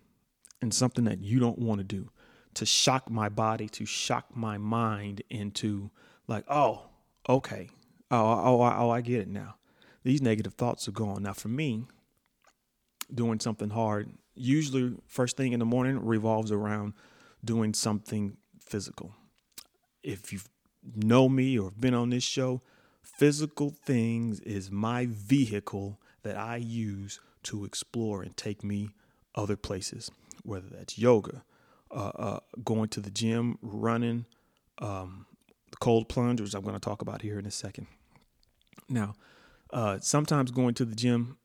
and 0.62 0.72
something 0.72 1.04
that 1.04 1.20
you 1.20 1.40
don't 1.40 1.58
want 1.58 1.78
to 1.78 1.84
do 1.84 2.10
to 2.54 2.64
shock 2.64 3.10
my 3.10 3.28
body, 3.28 3.68
to 3.68 3.84
shock 3.84 4.34
my 4.34 4.56
mind 4.56 5.22
into 5.28 5.90
like, 6.26 6.44
oh, 6.48 6.82
okay. 7.28 7.68
Oh, 8.10 8.16
oh, 8.16 8.62
oh, 8.62 8.90
I 8.90 9.00
get 9.00 9.20
it 9.20 9.28
now. 9.28 9.56
These 10.04 10.22
negative 10.22 10.54
thoughts 10.54 10.88
are 10.88 10.92
gone. 10.92 11.24
Now, 11.24 11.32
for 11.32 11.48
me, 11.48 11.84
doing 13.12 13.40
something 13.40 13.70
hard, 13.70 14.08
usually 14.34 14.94
first 15.06 15.36
thing 15.36 15.52
in 15.52 15.58
the 15.58 15.66
morning 15.66 16.04
revolves 16.04 16.52
around 16.52 16.94
doing 17.44 17.74
something 17.74 18.36
physical. 18.60 19.14
If 20.02 20.32
you 20.32 20.40
know 20.94 21.28
me 21.28 21.58
or 21.58 21.64
have 21.64 21.80
been 21.80 21.94
on 21.94 22.10
this 22.10 22.24
show, 22.24 22.62
Physical 23.16 23.70
things 23.70 24.40
is 24.40 24.70
my 24.70 25.06
vehicle 25.08 25.98
that 26.22 26.36
I 26.36 26.56
use 26.56 27.18
to 27.44 27.64
explore 27.64 28.22
and 28.22 28.36
take 28.36 28.62
me 28.62 28.90
other 29.34 29.56
places, 29.56 30.10
whether 30.42 30.66
that's 30.68 30.98
yoga, 30.98 31.42
uh, 31.90 32.12
uh, 32.14 32.40
going 32.62 32.88
to 32.90 33.00
the 33.00 33.10
gym, 33.10 33.56
running, 33.62 34.26
um, 34.78 35.24
cold 35.80 36.10
plunge, 36.10 36.42
which 36.42 36.54
I'm 36.54 36.60
going 36.60 36.74
to 36.74 36.80
talk 36.80 37.00
about 37.00 37.22
here 37.22 37.38
in 37.38 37.46
a 37.46 37.50
second. 37.50 37.86
Now, 38.88 39.14
uh, 39.72 39.98
sometimes 40.00 40.50
going 40.50 40.74
to 40.74 40.84
the 40.84 40.94
gym, 40.94 41.38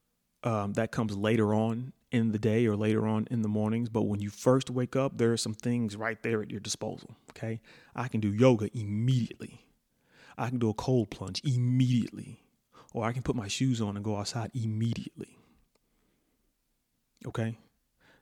um, 0.43 0.73
that 0.73 0.91
comes 0.91 1.15
later 1.15 1.53
on 1.53 1.93
in 2.11 2.33
the 2.33 2.39
day 2.39 2.65
or 2.65 2.75
later 2.75 3.07
on 3.07 3.27
in 3.31 3.43
the 3.43 3.47
mornings. 3.47 3.87
But 3.87 4.03
when 4.03 4.19
you 4.19 4.29
first 4.29 4.69
wake 4.69 4.97
up, 4.97 5.17
there 5.17 5.31
are 5.31 5.37
some 5.37 5.53
things 5.53 5.95
right 5.95 6.21
there 6.21 6.41
at 6.41 6.51
your 6.51 6.59
disposal. 6.59 7.15
Okay. 7.29 7.61
I 7.95 8.09
can 8.09 8.19
do 8.19 8.33
yoga 8.33 8.69
immediately. 8.77 9.65
I 10.41 10.50
can 10.50 10.60
do 10.60 10.69
a 10.69 10.74
cold 10.74 11.10
plunge 11.12 11.41
immediately, 11.43 12.41
or 12.93 13.05
I 13.05 13.13
can 13.13 13.24
put 13.24 13.36
my 13.36 13.48
shoes 13.48 13.81
on 13.81 13.95
and 13.95 14.03
go 14.03 14.17
outside 14.17 14.51
immediately. 14.53 15.38
Okay? 17.25 17.57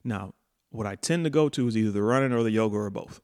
Now, 0.03 0.33
what 0.69 0.85
I 0.85 0.95
tend 0.95 1.23
to 1.23 1.29
go 1.29 1.49
to 1.49 1.67
is 1.67 1.77
either 1.77 1.91
the 1.91 2.03
running 2.03 2.33
or 2.33 2.43
the 2.43 2.51
yoga 2.51 2.77
or 2.77 2.89
both. 2.89 3.21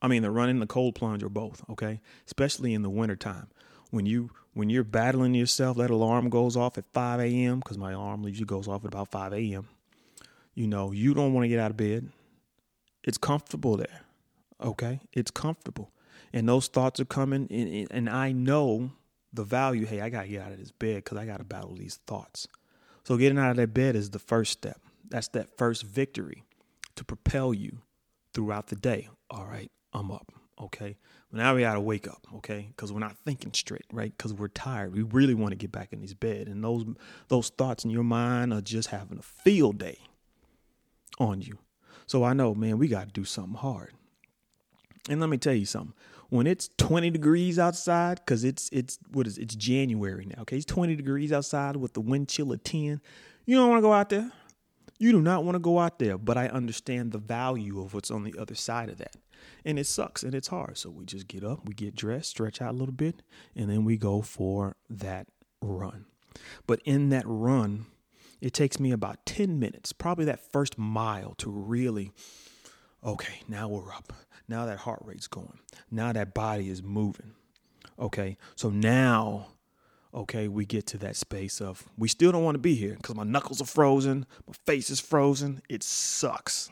I 0.00 0.08
mean, 0.08 0.22
the 0.22 0.30
running, 0.30 0.60
the 0.60 0.66
cold 0.66 0.94
plunge, 0.94 1.22
or 1.22 1.28
both. 1.28 1.62
Okay? 1.70 2.00
Especially 2.26 2.74
in 2.74 2.82
the 2.82 2.90
wintertime 2.90 3.48
when 3.90 4.06
you 4.06 4.30
when 4.54 4.70
you're 4.70 4.84
battling 4.84 5.34
yourself, 5.34 5.76
that 5.76 5.90
alarm 5.90 6.30
goes 6.30 6.56
off 6.56 6.78
at 6.78 6.84
5 6.92 7.20
a.m. 7.20 7.60
because 7.60 7.78
my 7.78 7.92
alarm 7.92 8.24
usually 8.24 8.44
goes 8.44 8.66
off 8.66 8.84
at 8.84 8.88
about 8.88 9.10
5 9.10 9.32
a.m. 9.32 9.68
You 10.54 10.66
know, 10.66 10.90
you 10.90 11.14
don't 11.14 11.32
want 11.32 11.44
to 11.44 11.48
get 11.48 11.60
out 11.60 11.70
of 11.70 11.76
bed. 11.76 12.10
It's 13.04 13.18
comfortable 13.18 13.76
there. 13.76 14.00
Okay, 14.60 15.00
it's 15.12 15.30
comfortable, 15.30 15.92
and 16.32 16.48
those 16.48 16.68
thoughts 16.68 17.00
are 17.00 17.04
coming, 17.04 17.46
and, 17.50 17.88
and 17.90 18.10
I 18.10 18.32
know 18.32 18.90
the 19.32 19.44
value. 19.44 19.86
Hey, 19.86 20.00
I 20.00 20.08
gotta 20.08 20.28
get 20.28 20.42
out 20.42 20.52
of 20.52 20.58
this 20.58 20.72
bed 20.72 21.04
because 21.04 21.18
I 21.18 21.26
gotta 21.26 21.44
battle 21.44 21.74
these 21.74 22.00
thoughts. 22.06 22.46
So 23.04 23.16
getting 23.16 23.38
out 23.38 23.50
of 23.50 23.56
that 23.56 23.74
bed 23.74 23.96
is 23.96 24.10
the 24.10 24.18
first 24.18 24.52
step. 24.52 24.80
That's 25.08 25.28
that 25.28 25.56
first 25.56 25.82
victory 25.82 26.44
to 26.96 27.04
propel 27.04 27.54
you 27.54 27.78
throughout 28.34 28.68
the 28.68 28.76
day. 28.76 29.08
All 29.30 29.46
right, 29.46 29.70
I'm 29.92 30.10
up. 30.10 30.32
Okay. 30.60 30.96
Now 31.30 31.54
we 31.54 31.60
gotta 31.60 31.80
wake 31.80 32.08
up, 32.08 32.26
okay? 32.36 32.66
Because 32.68 32.92
we're 32.92 33.00
not 33.00 33.16
thinking 33.24 33.52
straight, 33.52 33.84
right? 33.92 34.12
Because 34.16 34.32
we're 34.32 34.48
tired. 34.48 34.94
We 34.94 35.02
really 35.02 35.34
want 35.34 35.52
to 35.52 35.56
get 35.56 35.70
back 35.70 35.92
in 35.92 36.00
this 36.00 36.14
bed, 36.14 36.48
and 36.48 36.64
those 36.64 36.86
those 37.28 37.50
thoughts 37.50 37.84
in 37.84 37.90
your 37.90 38.04
mind 38.04 38.52
are 38.52 38.62
just 38.62 38.88
having 38.88 39.18
a 39.18 39.22
field 39.22 39.78
day 39.78 39.98
on 41.18 41.42
you. 41.42 41.58
So 42.06 42.24
I 42.24 42.32
know, 42.32 42.54
man, 42.54 42.78
we 42.78 42.88
got 42.88 43.06
to 43.06 43.12
do 43.12 43.24
something 43.24 43.54
hard. 43.54 43.92
And 45.10 45.20
let 45.20 45.28
me 45.28 45.36
tell 45.36 45.54
you 45.54 45.66
something. 45.66 45.94
When 46.30 46.46
it's 46.46 46.68
20 46.76 47.10
degrees 47.10 47.58
outside, 47.58 48.20
because 48.20 48.44
it's 48.44 48.68
it's 48.70 48.98
what 49.12 49.26
is 49.26 49.38
it's 49.38 49.54
January 49.54 50.26
now. 50.26 50.42
Okay, 50.42 50.56
it's 50.56 50.66
20 50.66 50.94
degrees 50.94 51.32
outside 51.32 51.76
with 51.76 51.94
the 51.94 52.00
wind 52.00 52.28
chill 52.28 52.52
of 52.52 52.62
10. 52.62 53.00
You 53.46 53.56
don't 53.56 53.68
want 53.70 53.78
to 53.78 53.82
go 53.82 53.92
out 53.92 54.10
there. 54.10 54.30
You 54.98 55.12
do 55.12 55.22
not 55.22 55.44
want 55.44 55.54
to 55.54 55.60
go 55.60 55.78
out 55.78 55.98
there, 55.98 56.18
but 56.18 56.36
I 56.36 56.48
understand 56.48 57.12
the 57.12 57.18
value 57.18 57.80
of 57.80 57.94
what's 57.94 58.10
on 58.10 58.24
the 58.24 58.34
other 58.38 58.56
side 58.56 58.88
of 58.88 58.98
that. 58.98 59.16
And 59.64 59.78
it 59.78 59.86
sucks 59.86 60.22
and 60.22 60.34
it's 60.34 60.48
hard. 60.48 60.76
So 60.76 60.90
we 60.90 61.04
just 61.04 61.28
get 61.28 61.44
up, 61.44 61.66
we 61.66 61.72
get 61.72 61.94
dressed, 61.94 62.30
stretch 62.30 62.60
out 62.60 62.72
a 62.74 62.76
little 62.76 62.94
bit, 62.94 63.22
and 63.54 63.70
then 63.70 63.84
we 63.84 63.96
go 63.96 64.20
for 64.20 64.76
that 64.90 65.28
run. 65.62 66.06
But 66.66 66.80
in 66.84 67.10
that 67.10 67.24
run, 67.26 67.86
it 68.40 68.52
takes 68.52 68.78
me 68.78 68.90
about 68.90 69.24
10 69.24 69.58
minutes, 69.58 69.92
probably 69.92 70.24
that 70.26 70.52
first 70.52 70.78
mile, 70.78 71.34
to 71.38 71.50
really, 71.50 72.12
okay, 73.04 73.42
now 73.48 73.68
we're 73.68 73.92
up. 73.92 74.12
Now 74.48 74.66
that 74.66 74.78
heart 74.78 75.00
rate's 75.04 75.26
going. 75.26 75.58
Now 75.90 76.12
that 76.12 76.34
body 76.34 76.68
is 76.68 76.82
moving. 76.82 77.34
Okay, 77.98 78.36
so 78.54 78.70
now 78.70 79.48
okay, 80.14 80.48
we 80.48 80.64
get 80.64 80.86
to 80.86 80.98
that 80.98 81.16
space 81.16 81.60
of 81.60 81.88
we 81.96 82.08
still 82.08 82.32
don't 82.32 82.44
want 82.44 82.54
to 82.54 82.60
be 82.60 82.74
here 82.74 82.94
because 82.94 83.14
my 83.14 83.24
knuckles 83.24 83.60
are 83.60 83.66
frozen, 83.66 84.26
my 84.46 84.54
face 84.66 84.90
is 84.90 85.00
frozen. 85.00 85.60
It 85.68 85.82
sucks. 85.82 86.70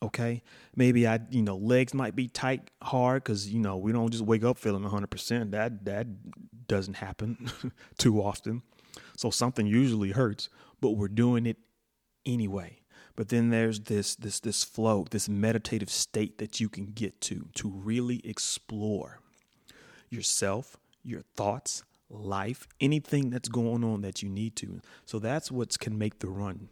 Okay, 0.00 0.42
maybe 0.76 1.08
I, 1.08 1.18
you 1.28 1.42
know, 1.42 1.56
legs 1.56 1.92
might 1.92 2.14
be 2.14 2.28
tight, 2.28 2.70
hard 2.82 3.24
because 3.24 3.52
you 3.52 3.58
know 3.58 3.76
we 3.76 3.92
don't 3.92 4.10
just 4.10 4.24
wake 4.24 4.44
up 4.44 4.56
feeling 4.56 4.84
100%. 4.84 5.50
That 5.50 5.84
that 5.86 6.06
doesn't 6.68 6.94
happen 6.94 7.50
too 7.98 8.20
often. 8.20 8.62
So 9.16 9.30
something 9.30 9.66
usually 9.66 10.12
hurts, 10.12 10.48
but 10.80 10.90
we're 10.90 11.08
doing 11.08 11.46
it 11.46 11.56
anyway. 12.24 12.78
But 13.18 13.30
then 13.30 13.50
there's 13.50 13.80
this 13.80 14.14
this 14.14 14.38
this 14.38 14.62
flow, 14.62 15.04
this 15.10 15.28
meditative 15.28 15.90
state 15.90 16.38
that 16.38 16.60
you 16.60 16.68
can 16.68 16.86
get 16.86 17.20
to 17.22 17.48
to 17.56 17.68
really 17.68 18.20
explore 18.24 19.18
yourself, 20.08 20.76
your 21.02 21.22
thoughts, 21.34 21.82
life, 22.08 22.68
anything 22.80 23.30
that's 23.30 23.48
going 23.48 23.82
on 23.82 24.02
that 24.02 24.22
you 24.22 24.28
need 24.28 24.54
to. 24.54 24.80
So 25.04 25.18
that's 25.18 25.50
what 25.50 25.76
can 25.80 25.98
make 25.98 26.20
the 26.20 26.28
run 26.28 26.68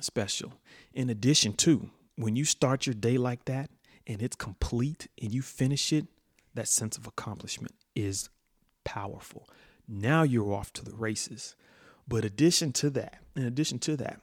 special. 0.00 0.52
In 0.94 1.10
addition 1.10 1.54
to, 1.54 1.90
when 2.14 2.36
you 2.36 2.44
start 2.44 2.86
your 2.86 2.94
day 2.94 3.18
like 3.18 3.46
that 3.46 3.68
and 4.06 4.22
it's 4.22 4.36
complete 4.36 5.08
and 5.20 5.34
you 5.34 5.42
finish 5.42 5.92
it, 5.92 6.06
that 6.54 6.68
sense 6.68 6.96
of 6.96 7.08
accomplishment 7.08 7.74
is 7.96 8.28
powerful. 8.84 9.48
Now 9.88 10.22
you're 10.22 10.54
off 10.54 10.72
to 10.74 10.84
the 10.84 10.94
races. 10.94 11.56
But 12.06 12.24
addition 12.24 12.72
to 12.74 12.90
that, 12.90 13.18
in 13.34 13.42
addition 13.42 13.80
to 13.80 13.96
that, 13.96 14.20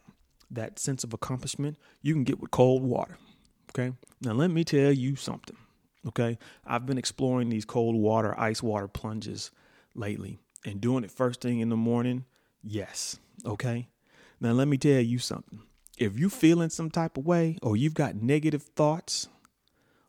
that 0.55 0.79
sense 0.79 1.03
of 1.03 1.13
accomplishment, 1.13 1.77
you 2.01 2.13
can 2.13 2.24
get 2.24 2.39
with 2.39 2.51
cold 2.51 2.83
water. 2.83 3.17
Okay. 3.72 3.93
Now 4.22 4.33
let 4.33 4.51
me 4.51 4.63
tell 4.63 4.91
you 4.91 5.15
something. 5.15 5.57
Okay. 6.07 6.38
I've 6.65 6.86
been 6.86 6.98
exploring 6.98 7.50
these 7.50 7.65
cold 7.65 7.95
water, 7.95 8.39
ice 8.39 8.62
water 8.62 8.88
plunges 8.88 9.51
lately 9.95 10.39
and 10.65 10.81
doing 10.81 11.03
it 11.03 11.12
first 11.12 11.41
thing 11.41 11.60
in 11.60 11.69
the 11.69 11.77
morning, 11.77 12.25
yes. 12.63 13.19
Okay. 13.45 13.88
Now, 14.39 14.51
let 14.51 14.67
me 14.67 14.77
tell 14.77 15.01
you 15.01 15.19
something. 15.19 15.62
If 15.98 16.17
you're 16.17 16.29
feeling 16.29 16.69
some 16.69 16.89
type 16.89 17.17
of 17.17 17.25
way 17.25 17.57
or 17.62 17.77
you've 17.77 17.93
got 17.93 18.15
negative 18.15 18.63
thoughts, 18.63 19.27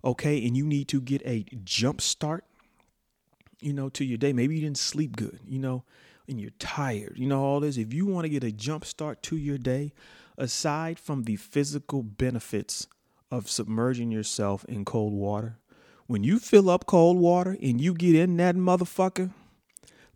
okay, 0.03 0.45
and 0.47 0.57
you 0.57 0.65
need 0.65 0.89
to 0.89 1.01
get 1.01 1.23
a 1.25 1.45
jump 1.63 2.01
start, 2.01 2.45
you 3.61 3.73
know, 3.73 3.89
to 3.91 4.05
your 4.05 4.19
day, 4.19 4.33
maybe 4.33 4.57
you 4.57 4.63
didn't 4.63 4.79
sleep 4.79 5.17
good, 5.17 5.41
you 5.47 5.59
know, 5.59 5.85
and 6.29 6.41
you're 6.41 6.51
tired, 6.59 7.15
you 7.17 7.27
know, 7.27 7.43
all 7.43 7.61
this. 7.61 7.77
If 7.77 7.93
you 7.93 8.07
want 8.07 8.25
to 8.25 8.29
get 8.29 8.45
a 8.45 8.51
jump 8.53 8.85
start 8.85 9.23
to 9.25 9.37
your 9.37 9.59
day, 9.59 9.93
aside 10.37 10.99
from 10.99 11.25
the 11.25 11.37
physical 11.37 12.03
benefits 12.03 12.87
of 13.31 13.51
submerging 13.51 14.11
yourself 14.11 14.65
in 14.67 14.85
cold 14.85 15.13
water, 15.13 15.59
when 16.07 16.23
you 16.23 16.39
fill 16.39 16.69
up 16.69 16.87
cold 16.87 17.19
water 17.19 17.57
and 17.63 17.81
you 17.81 17.95
get 17.95 18.15
in 18.15 18.37
that 18.37 18.57
motherfucker, 18.57 19.33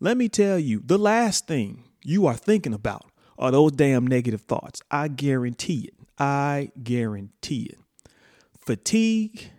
let 0.00 0.16
me 0.16 0.28
tell 0.28 0.58
you, 0.58 0.82
the 0.84 0.98
last 0.98 1.46
thing 1.46 1.84
you 2.04 2.26
are 2.26 2.37
thinking 2.37 2.75
about 2.75 3.10
are 3.38 3.50
those 3.50 3.72
damn 3.72 4.06
negative 4.06 4.42
thoughts. 4.42 4.82
I 4.90 5.08
guarantee 5.08 5.88
it. 5.88 5.94
I 6.18 6.70
guarantee 6.82 7.70
it. 7.72 7.78
Fatigue 8.58 9.50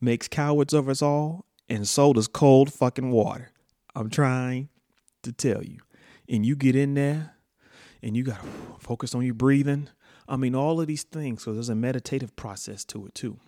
makes 0.00 0.28
cowards 0.28 0.74
of 0.74 0.88
us 0.88 1.00
all, 1.00 1.46
and 1.68 1.88
so 1.88 2.12
does 2.12 2.28
cold 2.28 2.72
fucking 2.72 3.10
water. 3.10 3.50
I'm 3.94 4.10
trying 4.10 4.68
to 5.22 5.32
tell 5.32 5.62
you. 5.62 5.78
And 6.28 6.44
you 6.44 6.56
get 6.56 6.76
in 6.76 6.94
there 6.94 7.31
and 8.02 8.16
you 8.16 8.24
got 8.24 8.40
to 8.40 8.48
focus 8.78 9.14
on 9.14 9.24
your 9.24 9.34
breathing. 9.34 9.88
I 10.28 10.36
mean, 10.36 10.54
all 10.54 10.80
of 10.80 10.86
these 10.86 11.02
things. 11.04 11.42
So 11.42 11.52
there's 11.52 11.68
a 11.68 11.74
meditative 11.74 12.34
process 12.36 12.84
to 12.86 13.06
it 13.06 13.14
too. 13.14 13.38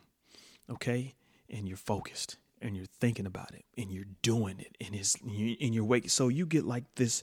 Okay? 0.71 1.15
And 1.51 1.69
you're 1.69 1.77
focused 1.77 2.37
and 2.61 2.77
you're 2.77 2.87
thinking 2.87 3.27
about 3.27 3.53
it 3.53 3.65
and 3.77 3.91
you're 3.91 4.07
doing 4.23 4.59
it 4.59 4.77
and 4.85 4.95
it's 4.95 5.17
in 5.17 5.73
your 5.73 5.85
wake. 5.85 6.09
So 6.11 6.29
you 6.29 6.47
get 6.47 6.65
like 6.65 6.85
this 6.95 7.23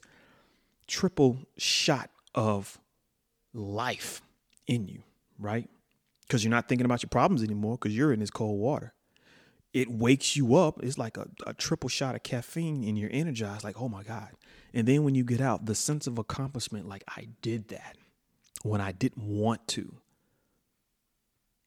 triple 0.86 1.38
shot 1.56 2.10
of 2.34 2.78
life 3.52 4.22
in 4.66 4.88
you, 4.88 5.02
right? 5.38 5.68
Because 6.22 6.44
you're 6.44 6.50
not 6.50 6.68
thinking 6.68 6.84
about 6.84 7.02
your 7.02 7.08
problems 7.08 7.42
anymore 7.42 7.76
because 7.80 7.96
you're 7.96 8.12
in 8.12 8.20
this 8.20 8.30
cold 8.30 8.58
water. 8.58 8.94
It 9.72 9.90
wakes 9.90 10.36
you 10.36 10.54
up. 10.56 10.82
It's 10.82 10.98
like 10.98 11.16
a, 11.16 11.28
a 11.46 11.54
triple 11.54 11.88
shot 11.88 12.14
of 12.14 12.22
caffeine 12.22 12.84
and 12.84 12.98
you're 12.98 13.10
energized, 13.12 13.64
like, 13.64 13.80
oh 13.80 13.88
my 13.88 14.02
God. 14.02 14.30
And 14.74 14.86
then 14.86 15.02
when 15.02 15.14
you 15.14 15.24
get 15.24 15.40
out, 15.40 15.66
the 15.66 15.74
sense 15.74 16.06
of 16.06 16.18
accomplishment, 16.18 16.88
like, 16.88 17.04
I 17.08 17.28
did 17.40 17.68
that 17.68 17.96
when 18.62 18.80
I 18.80 18.92
didn't 18.92 19.24
want 19.24 19.66
to, 19.68 19.96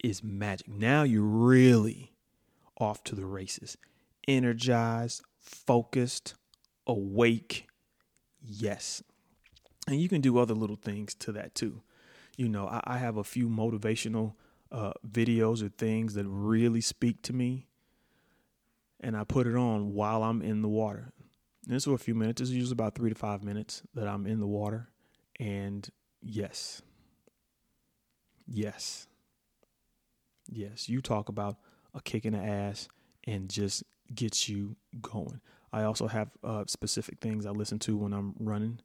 is 0.03 0.23
magic. 0.23 0.67
Now 0.67 1.03
you're 1.03 1.23
really 1.23 2.13
off 2.77 3.03
to 3.05 3.15
the 3.15 3.25
races. 3.25 3.77
Energized, 4.27 5.23
focused, 5.39 6.35
awake. 6.85 7.67
Yes. 8.41 9.01
And 9.87 9.99
you 9.99 10.09
can 10.09 10.21
do 10.21 10.37
other 10.37 10.53
little 10.53 10.75
things 10.75 11.15
to 11.15 11.31
that 11.31 11.55
too. 11.55 11.81
You 12.37 12.49
know, 12.49 12.67
I, 12.67 12.81
I 12.83 12.97
have 12.97 13.17
a 13.17 13.23
few 13.23 13.49
motivational 13.49 14.33
uh, 14.71 14.93
videos 15.09 15.63
or 15.63 15.69
things 15.69 16.13
that 16.15 16.25
really 16.27 16.81
speak 16.81 17.21
to 17.23 17.33
me. 17.33 17.67
And 19.01 19.15
I 19.15 19.23
put 19.23 19.47
it 19.47 19.55
on 19.55 19.93
while 19.93 20.23
I'm 20.23 20.41
in 20.41 20.61
the 20.61 20.69
water. 20.69 21.11
And 21.65 21.75
it's 21.75 21.85
for 21.85 21.93
a 21.93 21.99
few 21.99 22.15
minutes. 22.15 22.39
This 22.39 22.49
is 22.49 22.55
usually 22.55 22.73
about 22.73 22.95
three 22.95 23.09
to 23.09 23.15
five 23.15 23.43
minutes 23.43 23.81
that 23.93 24.07
I'm 24.07 24.25
in 24.25 24.39
the 24.39 24.47
water. 24.47 24.89
And 25.39 25.87
yes, 26.21 26.81
yes, 28.47 29.07
yes, 30.49 30.87
you 30.87 31.01
talk 31.01 31.29
about 31.29 31.57
a 31.93 32.01
kick 32.01 32.25
in 32.25 32.33
the 32.33 32.39
ass 32.39 32.87
and 33.25 33.49
just 33.49 33.83
gets 34.13 34.47
you 34.47 34.75
going. 35.01 35.41
I 35.73 35.83
also 35.83 36.07
have 36.07 36.29
uh, 36.43 36.63
specific 36.67 37.19
things 37.19 37.45
I 37.45 37.51
listen 37.51 37.79
to 37.79 37.97
when 37.97 38.13
I'm 38.13 38.33
running, 38.39 38.79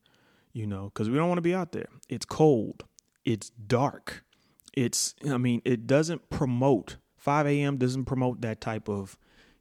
you 0.52 0.66
know, 0.66 0.90
because 0.92 1.08
we 1.08 1.16
don't 1.16 1.28
want 1.28 1.38
to 1.38 1.42
be 1.42 1.54
out 1.54 1.72
there. 1.72 1.88
It's 2.08 2.26
cold, 2.26 2.84
it's 3.24 3.50
dark. 3.50 4.24
It's, 4.72 5.14
I 5.28 5.36
mean, 5.36 5.62
it 5.64 5.86
doesn't 5.88 6.30
promote, 6.30 6.96
5 7.16 7.46
a.m. 7.46 7.76
doesn't 7.76 8.04
promote 8.04 8.40
that 8.42 8.60
type 8.60 8.88
of, 8.88 9.18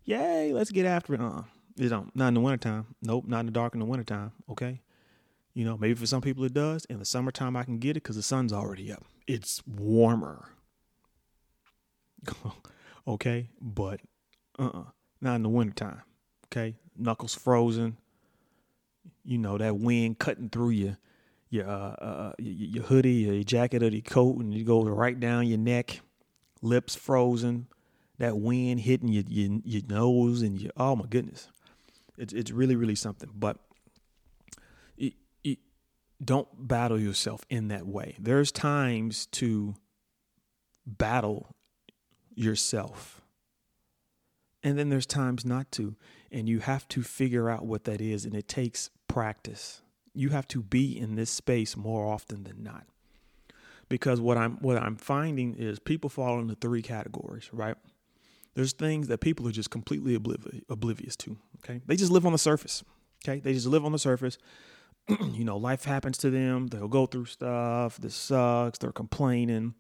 yay, 0.10 0.52
let's 0.54 0.72
get 0.72 0.86
after 0.86 1.14
it. 1.14 1.22
Uh-uh. 1.22 1.44
It 1.78 1.90
don't. 1.90 2.14
Not 2.16 2.30
in 2.30 2.34
the 2.34 2.40
wintertime. 2.42 2.88
Nope, 3.02 3.26
not 3.28 3.42
in 3.42 3.46
the 3.46 3.52
dark 3.52 3.74
in 3.74 3.80
the 3.80 3.86
wintertime. 3.86 4.32
Okay. 4.50 4.82
You 5.54 5.66
know, 5.66 5.78
maybe 5.78 5.94
for 5.94 6.06
some 6.06 6.22
people 6.22 6.44
it 6.44 6.54
does. 6.54 6.86
In 6.86 7.00
the 7.00 7.06
summertime, 7.06 7.56
I 7.56 7.64
can 7.64 7.78
get 7.80 7.92
it 7.92 8.04
because 8.04 8.16
the 8.16 8.24
sun's 8.24 8.52
already 8.52 8.92
up. 8.92 9.04
It's 9.28 9.62
warmer. 9.66 10.50
okay? 13.08 13.50
But 13.62 14.02
uh-uh, 14.58 14.86
not 15.22 15.36
in 15.36 15.44
the 15.44 15.50
wintertime, 15.50 16.02
okay? 16.48 16.76
Knuckles 16.98 17.36
frozen, 17.36 17.98
you 19.24 19.38
know, 19.38 19.58
that 19.58 19.78
wind 19.78 20.20
cutting 20.20 20.50
through 20.50 20.72
your 20.72 20.98
your 21.52 21.68
uh, 21.68 21.96
uh, 22.00 22.04
uh 22.04 22.34
your 22.38 22.84
hoodie, 22.84 23.12
your 23.12 23.44
jacket, 23.44 23.82
or 23.82 23.88
your 23.88 24.02
coat, 24.02 24.38
and 24.38 24.54
it 24.54 24.66
goes 24.66 24.88
right 24.88 25.20
down 25.20 25.48
your 25.48 25.58
neck, 25.58 26.02
lips 26.62 26.96
frozen, 26.96 27.68
that 28.20 28.38
wind 28.38 28.82
hitting 28.82 29.10
your 29.10 29.24
your, 29.28 29.60
your 29.64 29.82
nose 29.90 30.42
and 30.42 30.62
your 30.62 30.72
oh 30.78 30.96
my 30.96 31.06
goodness, 31.10 31.50
It's 32.18 32.34
it's 32.34 32.52
really 32.52 32.76
really 32.76 32.96
something. 32.96 33.30
But 33.34 33.58
it, 34.98 35.14
it, 35.44 35.60
don't 36.24 36.48
battle 36.68 37.00
yourself 37.00 37.42
in 37.50 37.70
that 37.70 37.88
way. 37.88 38.16
There's 38.20 38.52
times 38.52 39.26
to 39.28 39.76
battle 40.86 41.56
yourself. 42.36 43.22
And 44.62 44.78
then 44.78 44.90
there's 44.90 45.06
times 45.06 45.46
not 45.46 45.72
to. 45.74 45.96
And 46.32 46.50
you 46.50 46.60
have 46.60 46.88
to 46.90 47.02
figure 47.02 47.50
out 47.50 47.66
what 47.66 47.86
that 47.86 48.02
is. 48.02 48.26
And 48.26 48.36
it 48.36 48.48
takes 48.48 48.90
practice. 49.08 49.82
You 50.14 50.30
have 50.30 50.48
to 50.50 50.62
be 50.62 51.00
in 51.00 51.16
this 51.16 51.30
space 51.30 51.78
more 51.78 52.06
often 52.06 52.44
than 52.44 52.62
not. 52.62 52.86
Because 53.88 54.20
what 54.20 54.38
I'm 54.38 54.58
what 54.58 54.78
I'm 54.78 54.98
finding 54.98 55.56
is 55.56 55.80
people 55.80 56.10
fall 56.10 56.40
into 56.40 56.56
three 56.56 56.82
categories, 56.82 57.50
right? 57.54 57.76
There's 58.56 58.74
things 58.74 59.08
that 59.08 59.20
people 59.20 59.48
are 59.48 59.52
just 59.52 59.70
completely 59.70 60.18
obliv- 60.18 60.64
oblivious 60.70 61.16
to. 61.18 61.38
Okay. 61.64 61.82
They 61.86 61.96
just 61.96 62.12
live 62.12 62.26
on 62.26 62.32
the 62.32 62.38
surface. 62.38 62.84
Okay. 63.24 63.40
They 63.40 63.54
just 63.54 63.68
live 63.68 63.86
on 63.86 63.92
the 63.92 64.00
surface. 64.00 64.38
you 65.32 65.44
know, 65.44 65.58
life 65.58 65.86
happens 65.86 66.18
to 66.20 66.30
them. 66.30 66.68
They'll 66.68 66.88
go 66.88 67.06
through 67.06 67.26
stuff. 67.26 67.98
This 67.98 68.16
sucks. 68.16 68.80
They're 68.80 68.92
complaining. 68.92 69.76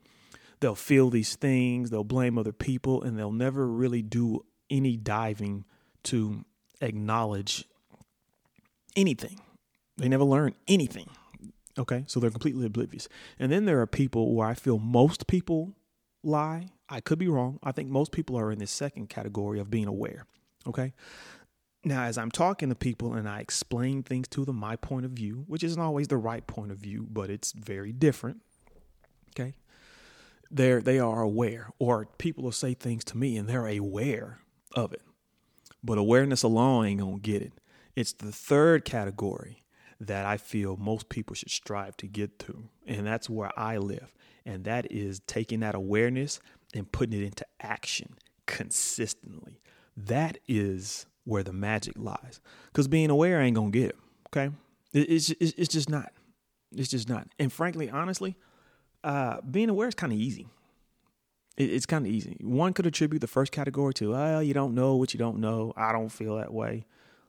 They'll 0.59 0.75
feel 0.75 1.09
these 1.09 1.35
things. 1.35 1.89
They'll 1.89 2.03
blame 2.03 2.38
other 2.38 2.51
people 2.51 3.01
and 3.01 3.17
they'll 3.17 3.31
never 3.31 3.67
really 3.67 4.01
do 4.01 4.45
any 4.69 4.97
diving 4.97 5.65
to 6.03 6.45
acknowledge 6.81 7.65
anything. 8.95 9.39
They 9.97 10.09
never 10.09 10.23
learn 10.23 10.55
anything. 10.67 11.09
Okay. 11.77 12.03
So 12.07 12.19
they're 12.19 12.29
completely 12.29 12.65
oblivious. 12.65 13.07
And 13.38 13.51
then 13.51 13.65
there 13.65 13.81
are 13.81 13.88
people 13.88 14.35
where 14.35 14.47
I 14.47 14.53
feel 14.53 14.79
most 14.79 15.27
people 15.27 15.73
lie. 16.23 16.67
I 16.89 17.01
could 17.01 17.19
be 17.19 17.27
wrong. 17.27 17.60
I 17.63 17.72
think 17.72 17.89
most 17.89 18.12
people 18.12 18.38
are 18.38 18.51
in 18.51 18.60
this 18.60 18.72
second 18.72 19.10
category 19.10 19.60
of 19.60 19.69
being 19.69 19.88
aware. 19.88 20.25
Okay. 20.67 20.93
Now, 21.84 22.03
as 22.03 22.17
I'm 22.17 22.31
talking 22.31 22.69
to 22.69 22.75
people 22.75 23.13
and 23.13 23.29
I 23.29 23.39
explain 23.39 24.03
things 24.03 24.27
to 24.29 24.43
them, 24.43 24.58
my 24.58 24.75
point 24.75 25.05
of 25.05 25.12
view, 25.12 25.46
which 25.48 25.63
isn't 25.63 25.81
always 25.81 26.10
the 26.10 26.17
right 26.17 26.46
point 26.46 26.72
of 26.72 26.77
view, 26.77 27.08
but 27.10 27.29
it's 27.29 27.53
very 27.53 27.93
different. 27.93 28.41
Okay. 29.29 29.55
They're, 30.51 30.81
they 30.81 31.00
are 31.00 31.22
aware, 31.22 31.69
or 31.77 32.08
people 32.17 32.43
will 32.43 32.51
say 32.51 32.74
things 32.74 33.03
to 33.05 33.17
me 33.17 33.38
and 33.38 33.48
they're 33.48 33.67
aware 33.67 34.39
of 34.74 34.91
it. 34.91 35.03
But 35.84 35.98
awareness 35.98 36.43
alone 36.43 36.86
ain't 36.86 37.00
going 37.00 37.15
to 37.15 37.22
get 37.22 37.41
it. 37.41 37.53
It's 37.96 38.13
the 38.13 38.31
third 38.31 38.84
category 38.84 39.63
that 40.01 40.25
I 40.25 40.38
feel 40.38 40.75
most 40.75 41.10
people 41.10 41.36
should 41.36 41.51
strive 41.51 41.96
to 41.98 42.08
get 42.08 42.39
to. 42.39 42.69
And 42.88 43.05
that's 43.05 43.29
where 43.29 43.51
I 43.58 43.77
live. 43.77 44.13
And 44.46 44.63
that 44.65 44.91
is 44.91 45.19
taking 45.27 45.60
that 45.60 45.75
awareness 45.75 46.39
and 46.73 46.91
putting 46.91 47.21
it 47.21 47.25
into 47.25 47.45
action 47.61 48.15
consistently. 48.45 49.61
That 49.95 50.38
is 50.47 51.05
where 51.23 51.43
the 51.43 51.53
magic 51.53 51.95
lies. 51.97 52.41
Because 52.67 52.88
being 52.88 53.09
aware 53.09 53.41
ain't 53.41 53.55
going 53.55 53.71
to 53.71 53.79
get 53.79 53.89
it. 53.89 53.97
Okay. 54.27 54.53
It's, 54.93 55.29
it's, 55.29 55.53
it's 55.57 55.69
just 55.69 55.89
not. 55.89 56.11
It's 56.75 56.89
just 56.89 57.09
not. 57.09 57.27
And 57.38 57.51
frankly, 57.51 57.89
honestly, 57.89 58.35
uh, 59.03 59.41
being 59.41 59.69
aware 59.69 59.88
is 59.88 59.95
kind 59.95 60.13
of 60.13 60.19
easy. 60.19 60.47
It, 61.57 61.71
it's 61.71 61.85
kind 61.85 62.05
of 62.05 62.11
easy. 62.11 62.38
One 62.41 62.73
could 62.73 62.85
attribute 62.85 63.21
the 63.21 63.27
first 63.27 63.51
category 63.51 63.93
to, 63.95 64.15
oh, 64.15 64.39
you 64.39 64.53
don't 64.53 64.73
know 64.73 64.95
what 64.95 65.13
you 65.13 65.17
don't 65.17 65.39
know. 65.39 65.73
I 65.75 65.91
don't 65.91 66.09
feel 66.09 66.38
that 66.38 66.53
way. 66.53 66.85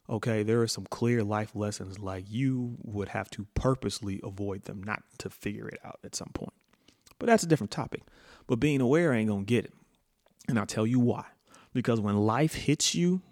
Okay, 0.09 0.43
there 0.43 0.61
are 0.61 0.67
some 0.67 0.87
clear 0.87 1.23
life 1.23 1.55
lessons 1.55 1.99
like 1.99 2.25
you 2.29 2.77
would 2.83 3.09
have 3.09 3.31
to 3.31 3.47
purposely 3.55 4.21
avoid 4.25 4.65
them, 4.65 4.83
not 4.83 5.03
to 5.19 5.31
figure 5.31 5.69
it 5.69 5.79
out 5.85 6.01
at 6.03 6.17
some 6.17 6.31
point. 6.35 6.53
But 7.21 7.27
that's 7.27 7.45
a 7.45 7.47
different 7.47 7.71
topic. 7.71 8.03
But 8.49 8.57
being 8.57 8.81
aware 8.81 9.13
ain't 9.13 9.29
gonna 9.29 9.45
get 9.45 9.67
it. 9.67 9.75
And 10.49 10.59
I'll 10.59 10.67
tell 10.67 10.87
you 10.87 10.99
why. 10.99 11.27
Because 11.73 12.01
when 12.01 12.17
life 12.17 12.55
hits 12.55 12.97
you 12.97 13.23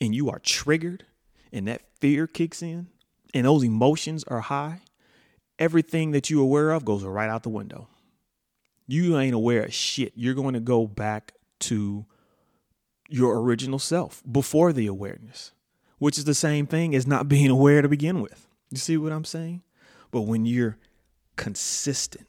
and 0.00 0.14
you 0.14 0.30
are 0.30 0.38
triggered 0.38 1.04
and 1.52 1.66
that 1.66 1.82
fear 2.00 2.28
kicks 2.28 2.62
in 2.62 2.86
and 3.34 3.46
those 3.46 3.64
emotions 3.64 4.22
are 4.28 4.42
high, 4.42 4.82
everything 5.58 6.12
that 6.12 6.30
you're 6.30 6.42
aware 6.42 6.70
of 6.70 6.84
goes 6.84 7.02
right 7.02 7.28
out 7.28 7.42
the 7.42 7.48
window. 7.48 7.88
You 8.86 9.18
ain't 9.18 9.34
aware 9.34 9.64
of 9.64 9.74
shit. 9.74 10.12
You're 10.14 10.34
going 10.34 10.54
to 10.54 10.60
go 10.60 10.86
back 10.86 11.32
to 11.60 12.06
your 13.08 13.40
original 13.40 13.78
self 13.78 14.22
before 14.30 14.72
the 14.72 14.86
awareness, 14.86 15.52
which 15.98 16.18
is 16.18 16.24
the 16.24 16.34
same 16.34 16.66
thing 16.66 16.94
as 16.94 17.06
not 17.06 17.28
being 17.28 17.50
aware 17.50 17.82
to 17.82 17.88
begin 17.88 18.20
with. 18.20 18.46
You 18.70 18.78
see 18.78 18.96
what 18.96 19.12
I'm 19.12 19.24
saying? 19.24 19.62
But 20.10 20.22
when 20.22 20.46
you're 20.46 20.76
consistent 21.36 22.26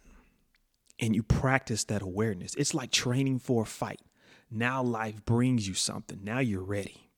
and 1.01 1.15
you 1.15 1.23
practice 1.23 1.83
that 1.85 2.01
awareness, 2.01 2.55
it's 2.55 2.73
like 2.73 2.91
training 2.91 3.39
for 3.39 3.63
a 3.63 3.65
fight. 3.65 3.99
Now 4.49 4.83
life 4.83 5.25
brings 5.25 5.67
you 5.67 5.73
something. 5.73 6.19
Now 6.23 6.39
you're 6.39 6.63
ready. 6.63 7.09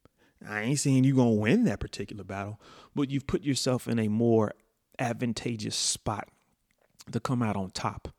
I 0.48 0.62
ain't 0.62 0.80
saying 0.80 1.04
you're 1.04 1.16
going 1.16 1.36
to 1.36 1.42
win 1.42 1.64
that 1.66 1.80
particular 1.80 2.24
battle, 2.24 2.60
but 2.96 3.12
you've 3.12 3.28
put 3.28 3.44
yourself 3.44 3.88
in 3.88 4.00
a 4.00 4.08
more 4.08 4.54
advantageous 5.00 5.76
spot 5.76 6.28
to 7.12 7.20
come 7.20 7.42
out 7.42 7.56
on 7.56 7.72
top 7.72 8.10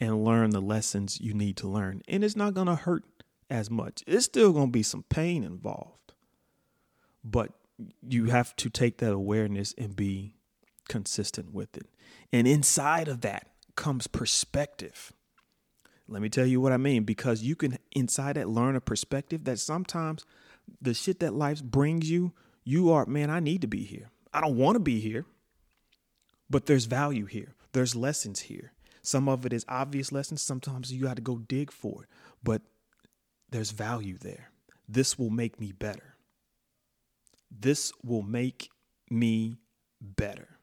and 0.00 0.24
learn 0.24 0.50
the 0.50 0.60
lessons 0.60 1.20
you 1.20 1.32
need 1.32 1.56
to 1.58 1.68
learn. 1.68 2.02
And 2.08 2.24
it's 2.24 2.36
not 2.36 2.54
going 2.54 2.66
to 2.66 2.74
hurt 2.74 3.04
as 3.48 3.70
much. 3.70 4.02
It's 4.06 4.26
still 4.26 4.52
going 4.52 4.68
to 4.68 4.72
be 4.72 4.82
some 4.82 5.04
pain 5.08 5.44
involved. 5.44 6.12
But 7.24 7.52
you 8.06 8.26
have 8.26 8.54
to 8.56 8.70
take 8.70 8.98
that 8.98 9.12
awareness 9.12 9.74
and 9.76 9.96
be 9.96 10.34
consistent 10.88 11.52
with 11.52 11.76
it. 11.76 11.86
And 12.32 12.46
inside 12.46 13.08
of 13.08 13.20
that 13.22 13.48
comes 13.76 14.06
perspective. 14.06 15.12
Let 16.08 16.22
me 16.22 16.28
tell 16.28 16.46
you 16.46 16.60
what 16.60 16.72
I 16.72 16.76
mean 16.76 17.04
because 17.04 17.42
you 17.42 17.56
can 17.56 17.78
inside 17.92 18.36
that 18.36 18.48
learn 18.48 18.76
a 18.76 18.80
perspective 18.80 19.44
that 19.44 19.58
sometimes 19.58 20.24
the 20.80 20.94
shit 20.94 21.20
that 21.20 21.34
life 21.34 21.62
brings 21.62 22.10
you, 22.10 22.32
you 22.64 22.90
are, 22.92 23.06
man, 23.06 23.30
I 23.30 23.40
need 23.40 23.60
to 23.62 23.66
be 23.66 23.84
here. 23.84 24.10
I 24.32 24.40
don't 24.40 24.56
want 24.56 24.76
to 24.76 24.80
be 24.80 25.00
here. 25.00 25.24
But 26.48 26.66
there's 26.66 26.84
value 26.84 27.26
here. 27.26 27.54
There's 27.72 27.96
lessons 27.96 28.40
here. 28.40 28.72
Some 29.02 29.28
of 29.28 29.46
it 29.46 29.52
is 29.52 29.64
obvious 29.68 30.12
lessons. 30.12 30.42
Sometimes 30.42 30.92
you 30.92 31.02
got 31.02 31.16
to 31.16 31.22
go 31.22 31.38
dig 31.38 31.70
for 31.70 32.04
it, 32.04 32.08
but 32.42 32.62
there's 33.50 33.70
value 33.70 34.16
there. 34.18 34.50
This 34.88 35.18
will 35.18 35.30
make 35.30 35.60
me 35.60 35.72
better. 35.72 36.14
This 37.50 37.92
will 38.02 38.22
make 38.22 38.70
me 39.10 39.58
better. 40.00 40.58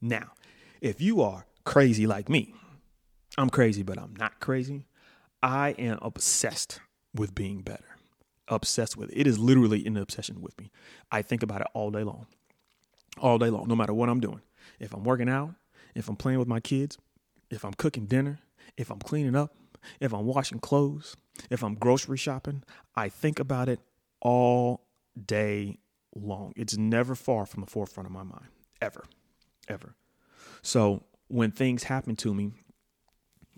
Now, 0.00 0.32
if 0.80 1.00
you 1.00 1.20
are 1.22 1.46
crazy 1.68 2.06
like 2.06 2.30
me, 2.30 2.54
I'm 3.36 3.50
crazy, 3.50 3.82
but 3.82 3.98
I'm 3.98 4.16
not 4.16 4.40
crazy. 4.40 4.86
I 5.42 5.70
am 5.78 5.98
obsessed 6.00 6.80
with 7.14 7.34
being 7.34 7.60
better. 7.60 7.84
Obsessed 8.48 8.96
with 8.96 9.10
it. 9.10 9.20
It 9.20 9.26
is 9.26 9.38
literally 9.38 9.84
an 9.84 9.98
obsession 9.98 10.40
with 10.40 10.58
me. 10.58 10.70
I 11.12 11.20
think 11.20 11.42
about 11.42 11.60
it 11.60 11.66
all 11.74 11.90
day 11.90 12.02
long. 12.02 12.26
All 13.18 13.36
day 13.36 13.50
long, 13.50 13.68
no 13.68 13.76
matter 13.76 13.92
what 13.92 14.08
I'm 14.08 14.18
doing. 14.18 14.40
If 14.80 14.94
I'm 14.94 15.04
working 15.04 15.28
out, 15.28 15.54
if 15.94 16.08
I'm 16.08 16.16
playing 16.16 16.38
with 16.38 16.48
my 16.48 16.58
kids, 16.58 16.96
if 17.50 17.66
I'm 17.66 17.74
cooking 17.74 18.06
dinner, 18.06 18.38
if 18.78 18.90
I'm 18.90 19.00
cleaning 19.00 19.36
up, 19.36 19.54
if 20.00 20.14
I'm 20.14 20.24
washing 20.24 20.60
clothes, 20.60 21.16
if 21.50 21.62
I'm 21.62 21.74
grocery 21.74 22.16
shopping, 22.16 22.64
I 22.96 23.10
think 23.10 23.38
about 23.38 23.68
it 23.68 23.80
all 24.22 24.86
day 25.22 25.78
long. 26.14 26.54
It's 26.56 26.78
never 26.78 27.14
far 27.14 27.44
from 27.44 27.60
the 27.60 27.70
forefront 27.70 28.06
of 28.06 28.12
my 28.12 28.22
mind, 28.24 28.48
ever, 28.80 29.04
ever. 29.68 29.94
So 30.62 31.02
when 31.28 31.50
things 31.50 31.84
happen 31.84 32.16
to 32.16 32.34
me, 32.34 32.52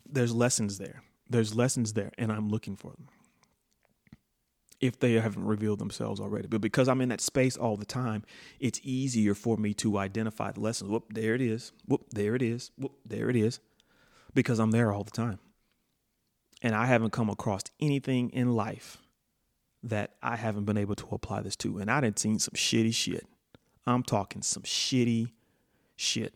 there's 0.06 0.34
lessons 0.34 0.78
there. 0.78 1.02
There's 1.28 1.54
lessons 1.54 1.92
there, 1.92 2.10
and 2.18 2.32
I'm 2.32 2.48
looking 2.48 2.76
for 2.76 2.90
them 2.90 3.08
if 4.80 4.98
they 4.98 5.12
haven't 5.12 5.44
revealed 5.44 5.78
themselves 5.78 6.20
already. 6.20 6.48
But 6.48 6.60
because 6.60 6.88
I'm 6.88 7.00
in 7.00 7.10
that 7.10 7.20
space 7.20 7.56
all 7.56 7.76
the 7.76 7.84
time, 7.84 8.24
it's 8.58 8.80
easier 8.82 9.34
for 9.34 9.56
me 9.56 9.74
to 9.74 9.98
identify 9.98 10.52
the 10.52 10.60
lessons. 10.60 10.90
Whoop, 10.90 11.12
there 11.12 11.34
it 11.34 11.42
is. 11.42 11.72
Whoop, 11.86 12.06
there 12.10 12.34
it 12.34 12.42
is. 12.42 12.70
Whoop, 12.78 12.92
there 13.04 13.28
it 13.28 13.36
is. 13.36 13.60
Because 14.34 14.58
I'm 14.58 14.70
there 14.70 14.92
all 14.92 15.04
the 15.04 15.10
time. 15.10 15.38
And 16.62 16.74
I 16.74 16.86
haven't 16.86 17.10
come 17.10 17.28
across 17.28 17.62
anything 17.78 18.30
in 18.30 18.54
life 18.54 18.98
that 19.82 20.14
I 20.22 20.36
haven't 20.36 20.64
been 20.64 20.76
able 20.76 20.94
to 20.96 21.08
apply 21.12 21.42
this 21.42 21.56
to. 21.56 21.78
And 21.78 21.90
I 21.90 22.00
didn't 22.00 22.18
seen 22.18 22.38
some 22.38 22.54
shitty 22.54 22.94
shit. 22.94 23.26
I'm 23.86 24.02
talking 24.02 24.42
some 24.42 24.62
shitty 24.62 25.32
shit. 25.96 26.34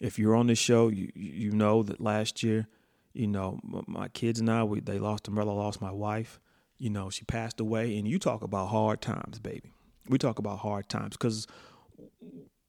If 0.00 0.18
you're 0.18 0.34
on 0.34 0.46
this 0.46 0.58
show, 0.58 0.88
you 0.88 1.10
you 1.14 1.50
know 1.50 1.82
that 1.82 2.00
last 2.00 2.42
year, 2.42 2.68
you 3.12 3.26
know, 3.26 3.60
my 3.86 4.08
kids 4.08 4.40
and 4.40 4.50
I, 4.50 4.64
we 4.64 4.80
they 4.80 4.98
lost 4.98 5.28
umbrella, 5.28 5.50
lost 5.50 5.80
my 5.80 5.92
wife 5.92 6.40
you 6.78 6.90
know, 6.90 7.10
she 7.10 7.24
passed 7.24 7.60
away. 7.60 7.96
And 7.98 8.06
you 8.06 8.18
talk 8.18 8.42
about 8.42 8.66
hard 8.66 9.00
times, 9.00 9.38
baby. 9.38 9.72
We 10.08 10.18
talk 10.18 10.38
about 10.38 10.58
hard 10.58 10.88
times 10.88 11.16
because 11.16 11.46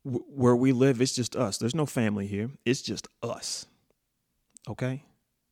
w- 0.05 0.25
where 0.29 0.55
we 0.55 0.71
live, 0.71 1.01
it's 1.01 1.15
just 1.15 1.35
us. 1.35 1.57
There's 1.57 1.75
no 1.75 1.85
family 1.85 2.27
here. 2.27 2.51
It's 2.65 2.81
just 2.81 3.07
us. 3.21 3.65
Okay? 4.69 5.03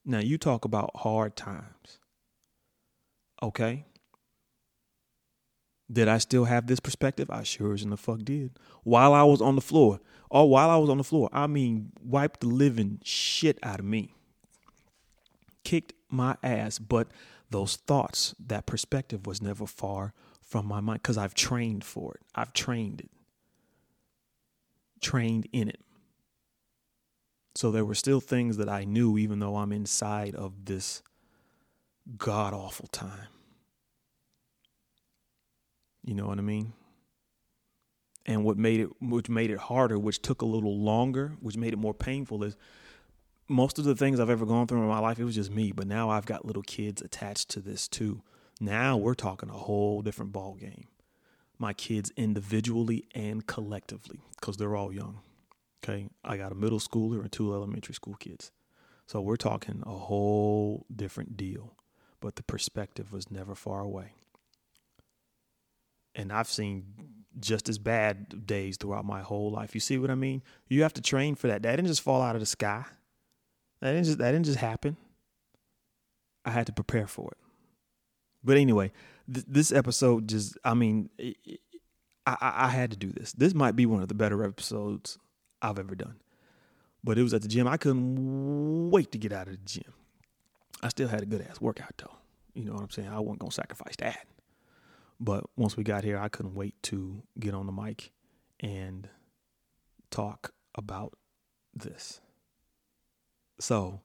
Now 0.06 0.20
you 0.20 0.38
talk 0.38 0.66
about 0.66 0.92
hard 0.98 1.36
times. 1.36 2.00
Okay? 3.44 3.86
Did 5.92 6.08
I 6.08 6.18
still 6.18 6.46
have 6.46 6.68
this 6.68 6.80
perspective? 6.80 7.30
I 7.30 7.44
sure 7.44 7.74
as 7.74 7.84
in 7.84 7.92
the 7.92 7.98
fuck 7.98 8.20
did. 8.24 8.52
While 8.84 9.14
I 9.14 9.24
was 9.24 9.42
on 9.42 9.56
the 9.56 9.62
floor, 9.62 10.00
or 10.30 10.50
while 10.50 10.70
I 10.70 10.78
was 10.78 10.90
on 10.90 10.98
the 10.98 11.04
floor, 11.04 11.30
I 11.32 11.48
mean, 11.48 11.92
wiped 12.04 12.40
the 12.42 12.48
living 12.48 13.00
shit 13.04 13.60
out 13.62 13.80
of 13.80 13.86
me. 13.86 14.16
Kicked 15.64 15.94
my 16.10 16.38
ass, 16.44 16.80
but 16.80 17.08
those 17.52 17.76
thoughts, 17.76 18.36
that 18.48 18.66
perspective 18.66 19.28
was 19.28 19.42
never 19.42 19.68
far 19.68 20.14
from 20.42 20.66
my 20.66 20.80
mind 20.80 21.02
because 21.02 21.18
I've 21.18 21.36
trained 21.36 21.84
for 21.84 22.16
it. 22.16 22.22
I've 22.34 22.54
trained 22.54 23.02
it, 23.02 23.12
trained 25.02 25.48
in 25.52 25.70
it. 25.70 25.80
So 27.54 27.72
there 27.72 27.86
were 27.86 27.96
still 27.96 28.20
things 28.20 28.58
that 28.58 28.68
I 28.68 28.84
knew, 28.84 29.18
even 29.18 29.40
though 29.40 29.56
I'm 29.56 29.72
inside 29.72 30.36
of 30.36 30.66
this 30.66 31.02
god 32.18 32.54
awful 32.54 32.88
time. 32.88 33.30
You 36.06 36.14
know 36.14 36.28
what 36.28 36.38
I 36.38 36.44
mean? 36.44 36.74
And 38.28 38.44
what 38.44 38.58
made 38.58 38.80
it 38.80 38.90
which 39.02 39.28
made 39.28 39.50
it 39.50 39.58
harder, 39.58 39.98
which 40.00 40.22
took 40.22 40.42
a 40.42 40.46
little 40.46 40.80
longer, 40.80 41.34
which 41.42 41.58
made 41.58 41.74
it 41.74 41.80
more 41.80 41.94
painful 41.94 42.44
is 42.44 42.56
most 43.48 43.78
of 43.78 43.86
the 43.86 43.96
things 43.96 44.20
I've 44.20 44.30
ever 44.30 44.46
gone 44.46 44.68
through 44.68 44.82
in 44.82 44.88
my 44.88 45.00
life, 45.00 45.20
it 45.20 45.24
was 45.24 45.36
just 45.36 45.52
me. 45.52 45.72
But 45.72 45.88
now 45.88 46.10
I've 46.10 46.26
got 46.26 46.46
little 46.46 46.64
kids 46.64 47.02
attached 47.02 47.50
to 47.50 47.60
this 47.60 47.88
too. 47.88 48.22
Now 48.62 48.98
we're 48.98 49.16
talking 49.16 49.50
a 49.50 49.54
whole 49.54 50.02
different 50.02 50.32
ball 50.32 50.56
game. 50.56 50.88
My 51.58 51.74
kids 51.74 52.12
individually 52.18 53.06
and 53.16 53.46
collectively, 53.46 54.22
because 54.40 54.58
they're 54.58 54.76
all 54.76 54.94
young. 54.94 55.20
Okay. 55.84 56.08
I 56.24 56.38
got 56.38 56.52
a 56.52 56.56
middle 56.56 56.80
schooler 56.80 57.22
and 57.22 57.32
two 57.32 57.54
elementary 57.54 57.94
school 57.94 58.16
kids. 58.16 58.52
So 59.08 59.22
we're 59.22 59.36
talking 59.36 59.84
a 59.86 59.92
whole 59.92 60.86
different 60.94 61.38
deal. 61.38 61.76
But 62.20 62.36
the 62.36 62.44
perspective 62.44 63.12
was 63.12 63.30
never 63.30 63.54
far 63.56 63.82
away. 63.82 64.14
And 66.16 66.32
I've 66.32 66.48
seen 66.48 66.86
just 67.40 67.68
as 67.70 67.78
bad 67.78 68.48
days 68.48 68.78
throughout 68.78 69.06
my 69.06 69.22
whole 69.22 69.52
life. 69.52 69.74
You 69.74 69.82
see 69.82 69.98
what 69.98 70.10
I 70.10 70.16
mean? 70.16 70.42
You 70.70 70.84
have 70.84 70.94
to 70.94 71.02
train 71.02 71.36
for 71.36 71.48
that. 71.48 71.64
That 71.64 71.76
didn't 71.76 71.88
just 71.88 72.02
fall 72.02 72.22
out 72.22 72.36
of 72.36 72.42
the 72.42 72.46
sky. 72.46 72.86
That 73.82 73.92
didn't 73.92 74.06
just 74.06 74.18
that 74.20 74.32
didn't 74.32 74.46
just 74.46 74.60
happen. 74.60 74.98
I 76.46 76.52
had 76.52 76.68
to 76.68 76.74
prepare 76.74 77.08
for 77.08 77.32
it. 77.32 77.38
But 78.44 78.58
anyway, 78.58 78.92
th- 79.32 79.46
this 79.48 79.72
episode 79.72 80.30
just 80.30 80.58
I 80.64 80.74
mean, 80.74 81.10
it, 81.18 81.38
it, 81.44 81.60
I, 82.26 82.38
I 82.42 82.68
had 82.70 82.92
to 82.92 82.98
do 82.98 83.12
this. 83.12 83.34
This 83.34 83.54
might 83.54 83.76
be 83.76 83.86
one 83.86 84.02
of 84.02 84.08
the 84.08 84.14
better 84.16 84.44
episodes 84.44 85.18
I've 85.62 85.80
ever 85.80 85.96
done. 85.96 86.16
But 87.04 87.20
it 87.20 87.24
was 87.24 87.34
at 87.34 87.42
the 87.42 87.48
gym. 87.48 87.68
I 87.68 87.78
couldn't 87.78 88.90
wait 88.90 89.12
to 89.12 89.18
get 89.18 89.32
out 89.32 89.48
of 89.48 89.54
the 89.54 89.66
gym. 89.66 89.94
I 90.82 90.88
still 90.90 91.08
had 91.08 91.22
a 91.22 91.26
good 91.26 91.46
ass 91.48 91.62
workout 91.62 91.94
though. 91.98 92.16
You 92.54 92.66
know 92.66 92.74
what 92.74 92.84
I'm 92.84 92.90
saying? 92.90 93.10
I 93.10 93.20
wasn't 93.20 93.40
gonna 93.40 93.52
sacrifice 93.52 93.96
that. 93.98 94.26
But 95.20 95.46
once 95.56 95.78
we 95.78 95.84
got 95.84 96.04
here, 96.04 96.18
I 96.18 96.28
couldn't 96.28 96.56
wait 96.56 96.76
to 96.84 97.24
get 97.40 97.54
on 97.54 97.66
the 97.66 97.72
mic 97.72 98.12
and 98.60 99.10
talk 100.12 100.54
about 100.76 101.14
this. 101.74 102.20
So, 103.60 104.02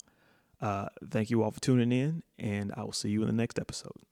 uh, 0.61 0.87
thank 1.11 1.31
you 1.31 1.43
all 1.43 1.51
for 1.51 1.61
tuning 1.61 1.93
in, 1.93 2.23
and 2.39 2.73
I 2.77 2.85
will 2.85 2.93
see 2.93 3.11
you 3.11 3.23
in 3.23 3.27
the 3.27 3.33
next 3.33 3.59
episode. 3.59 4.03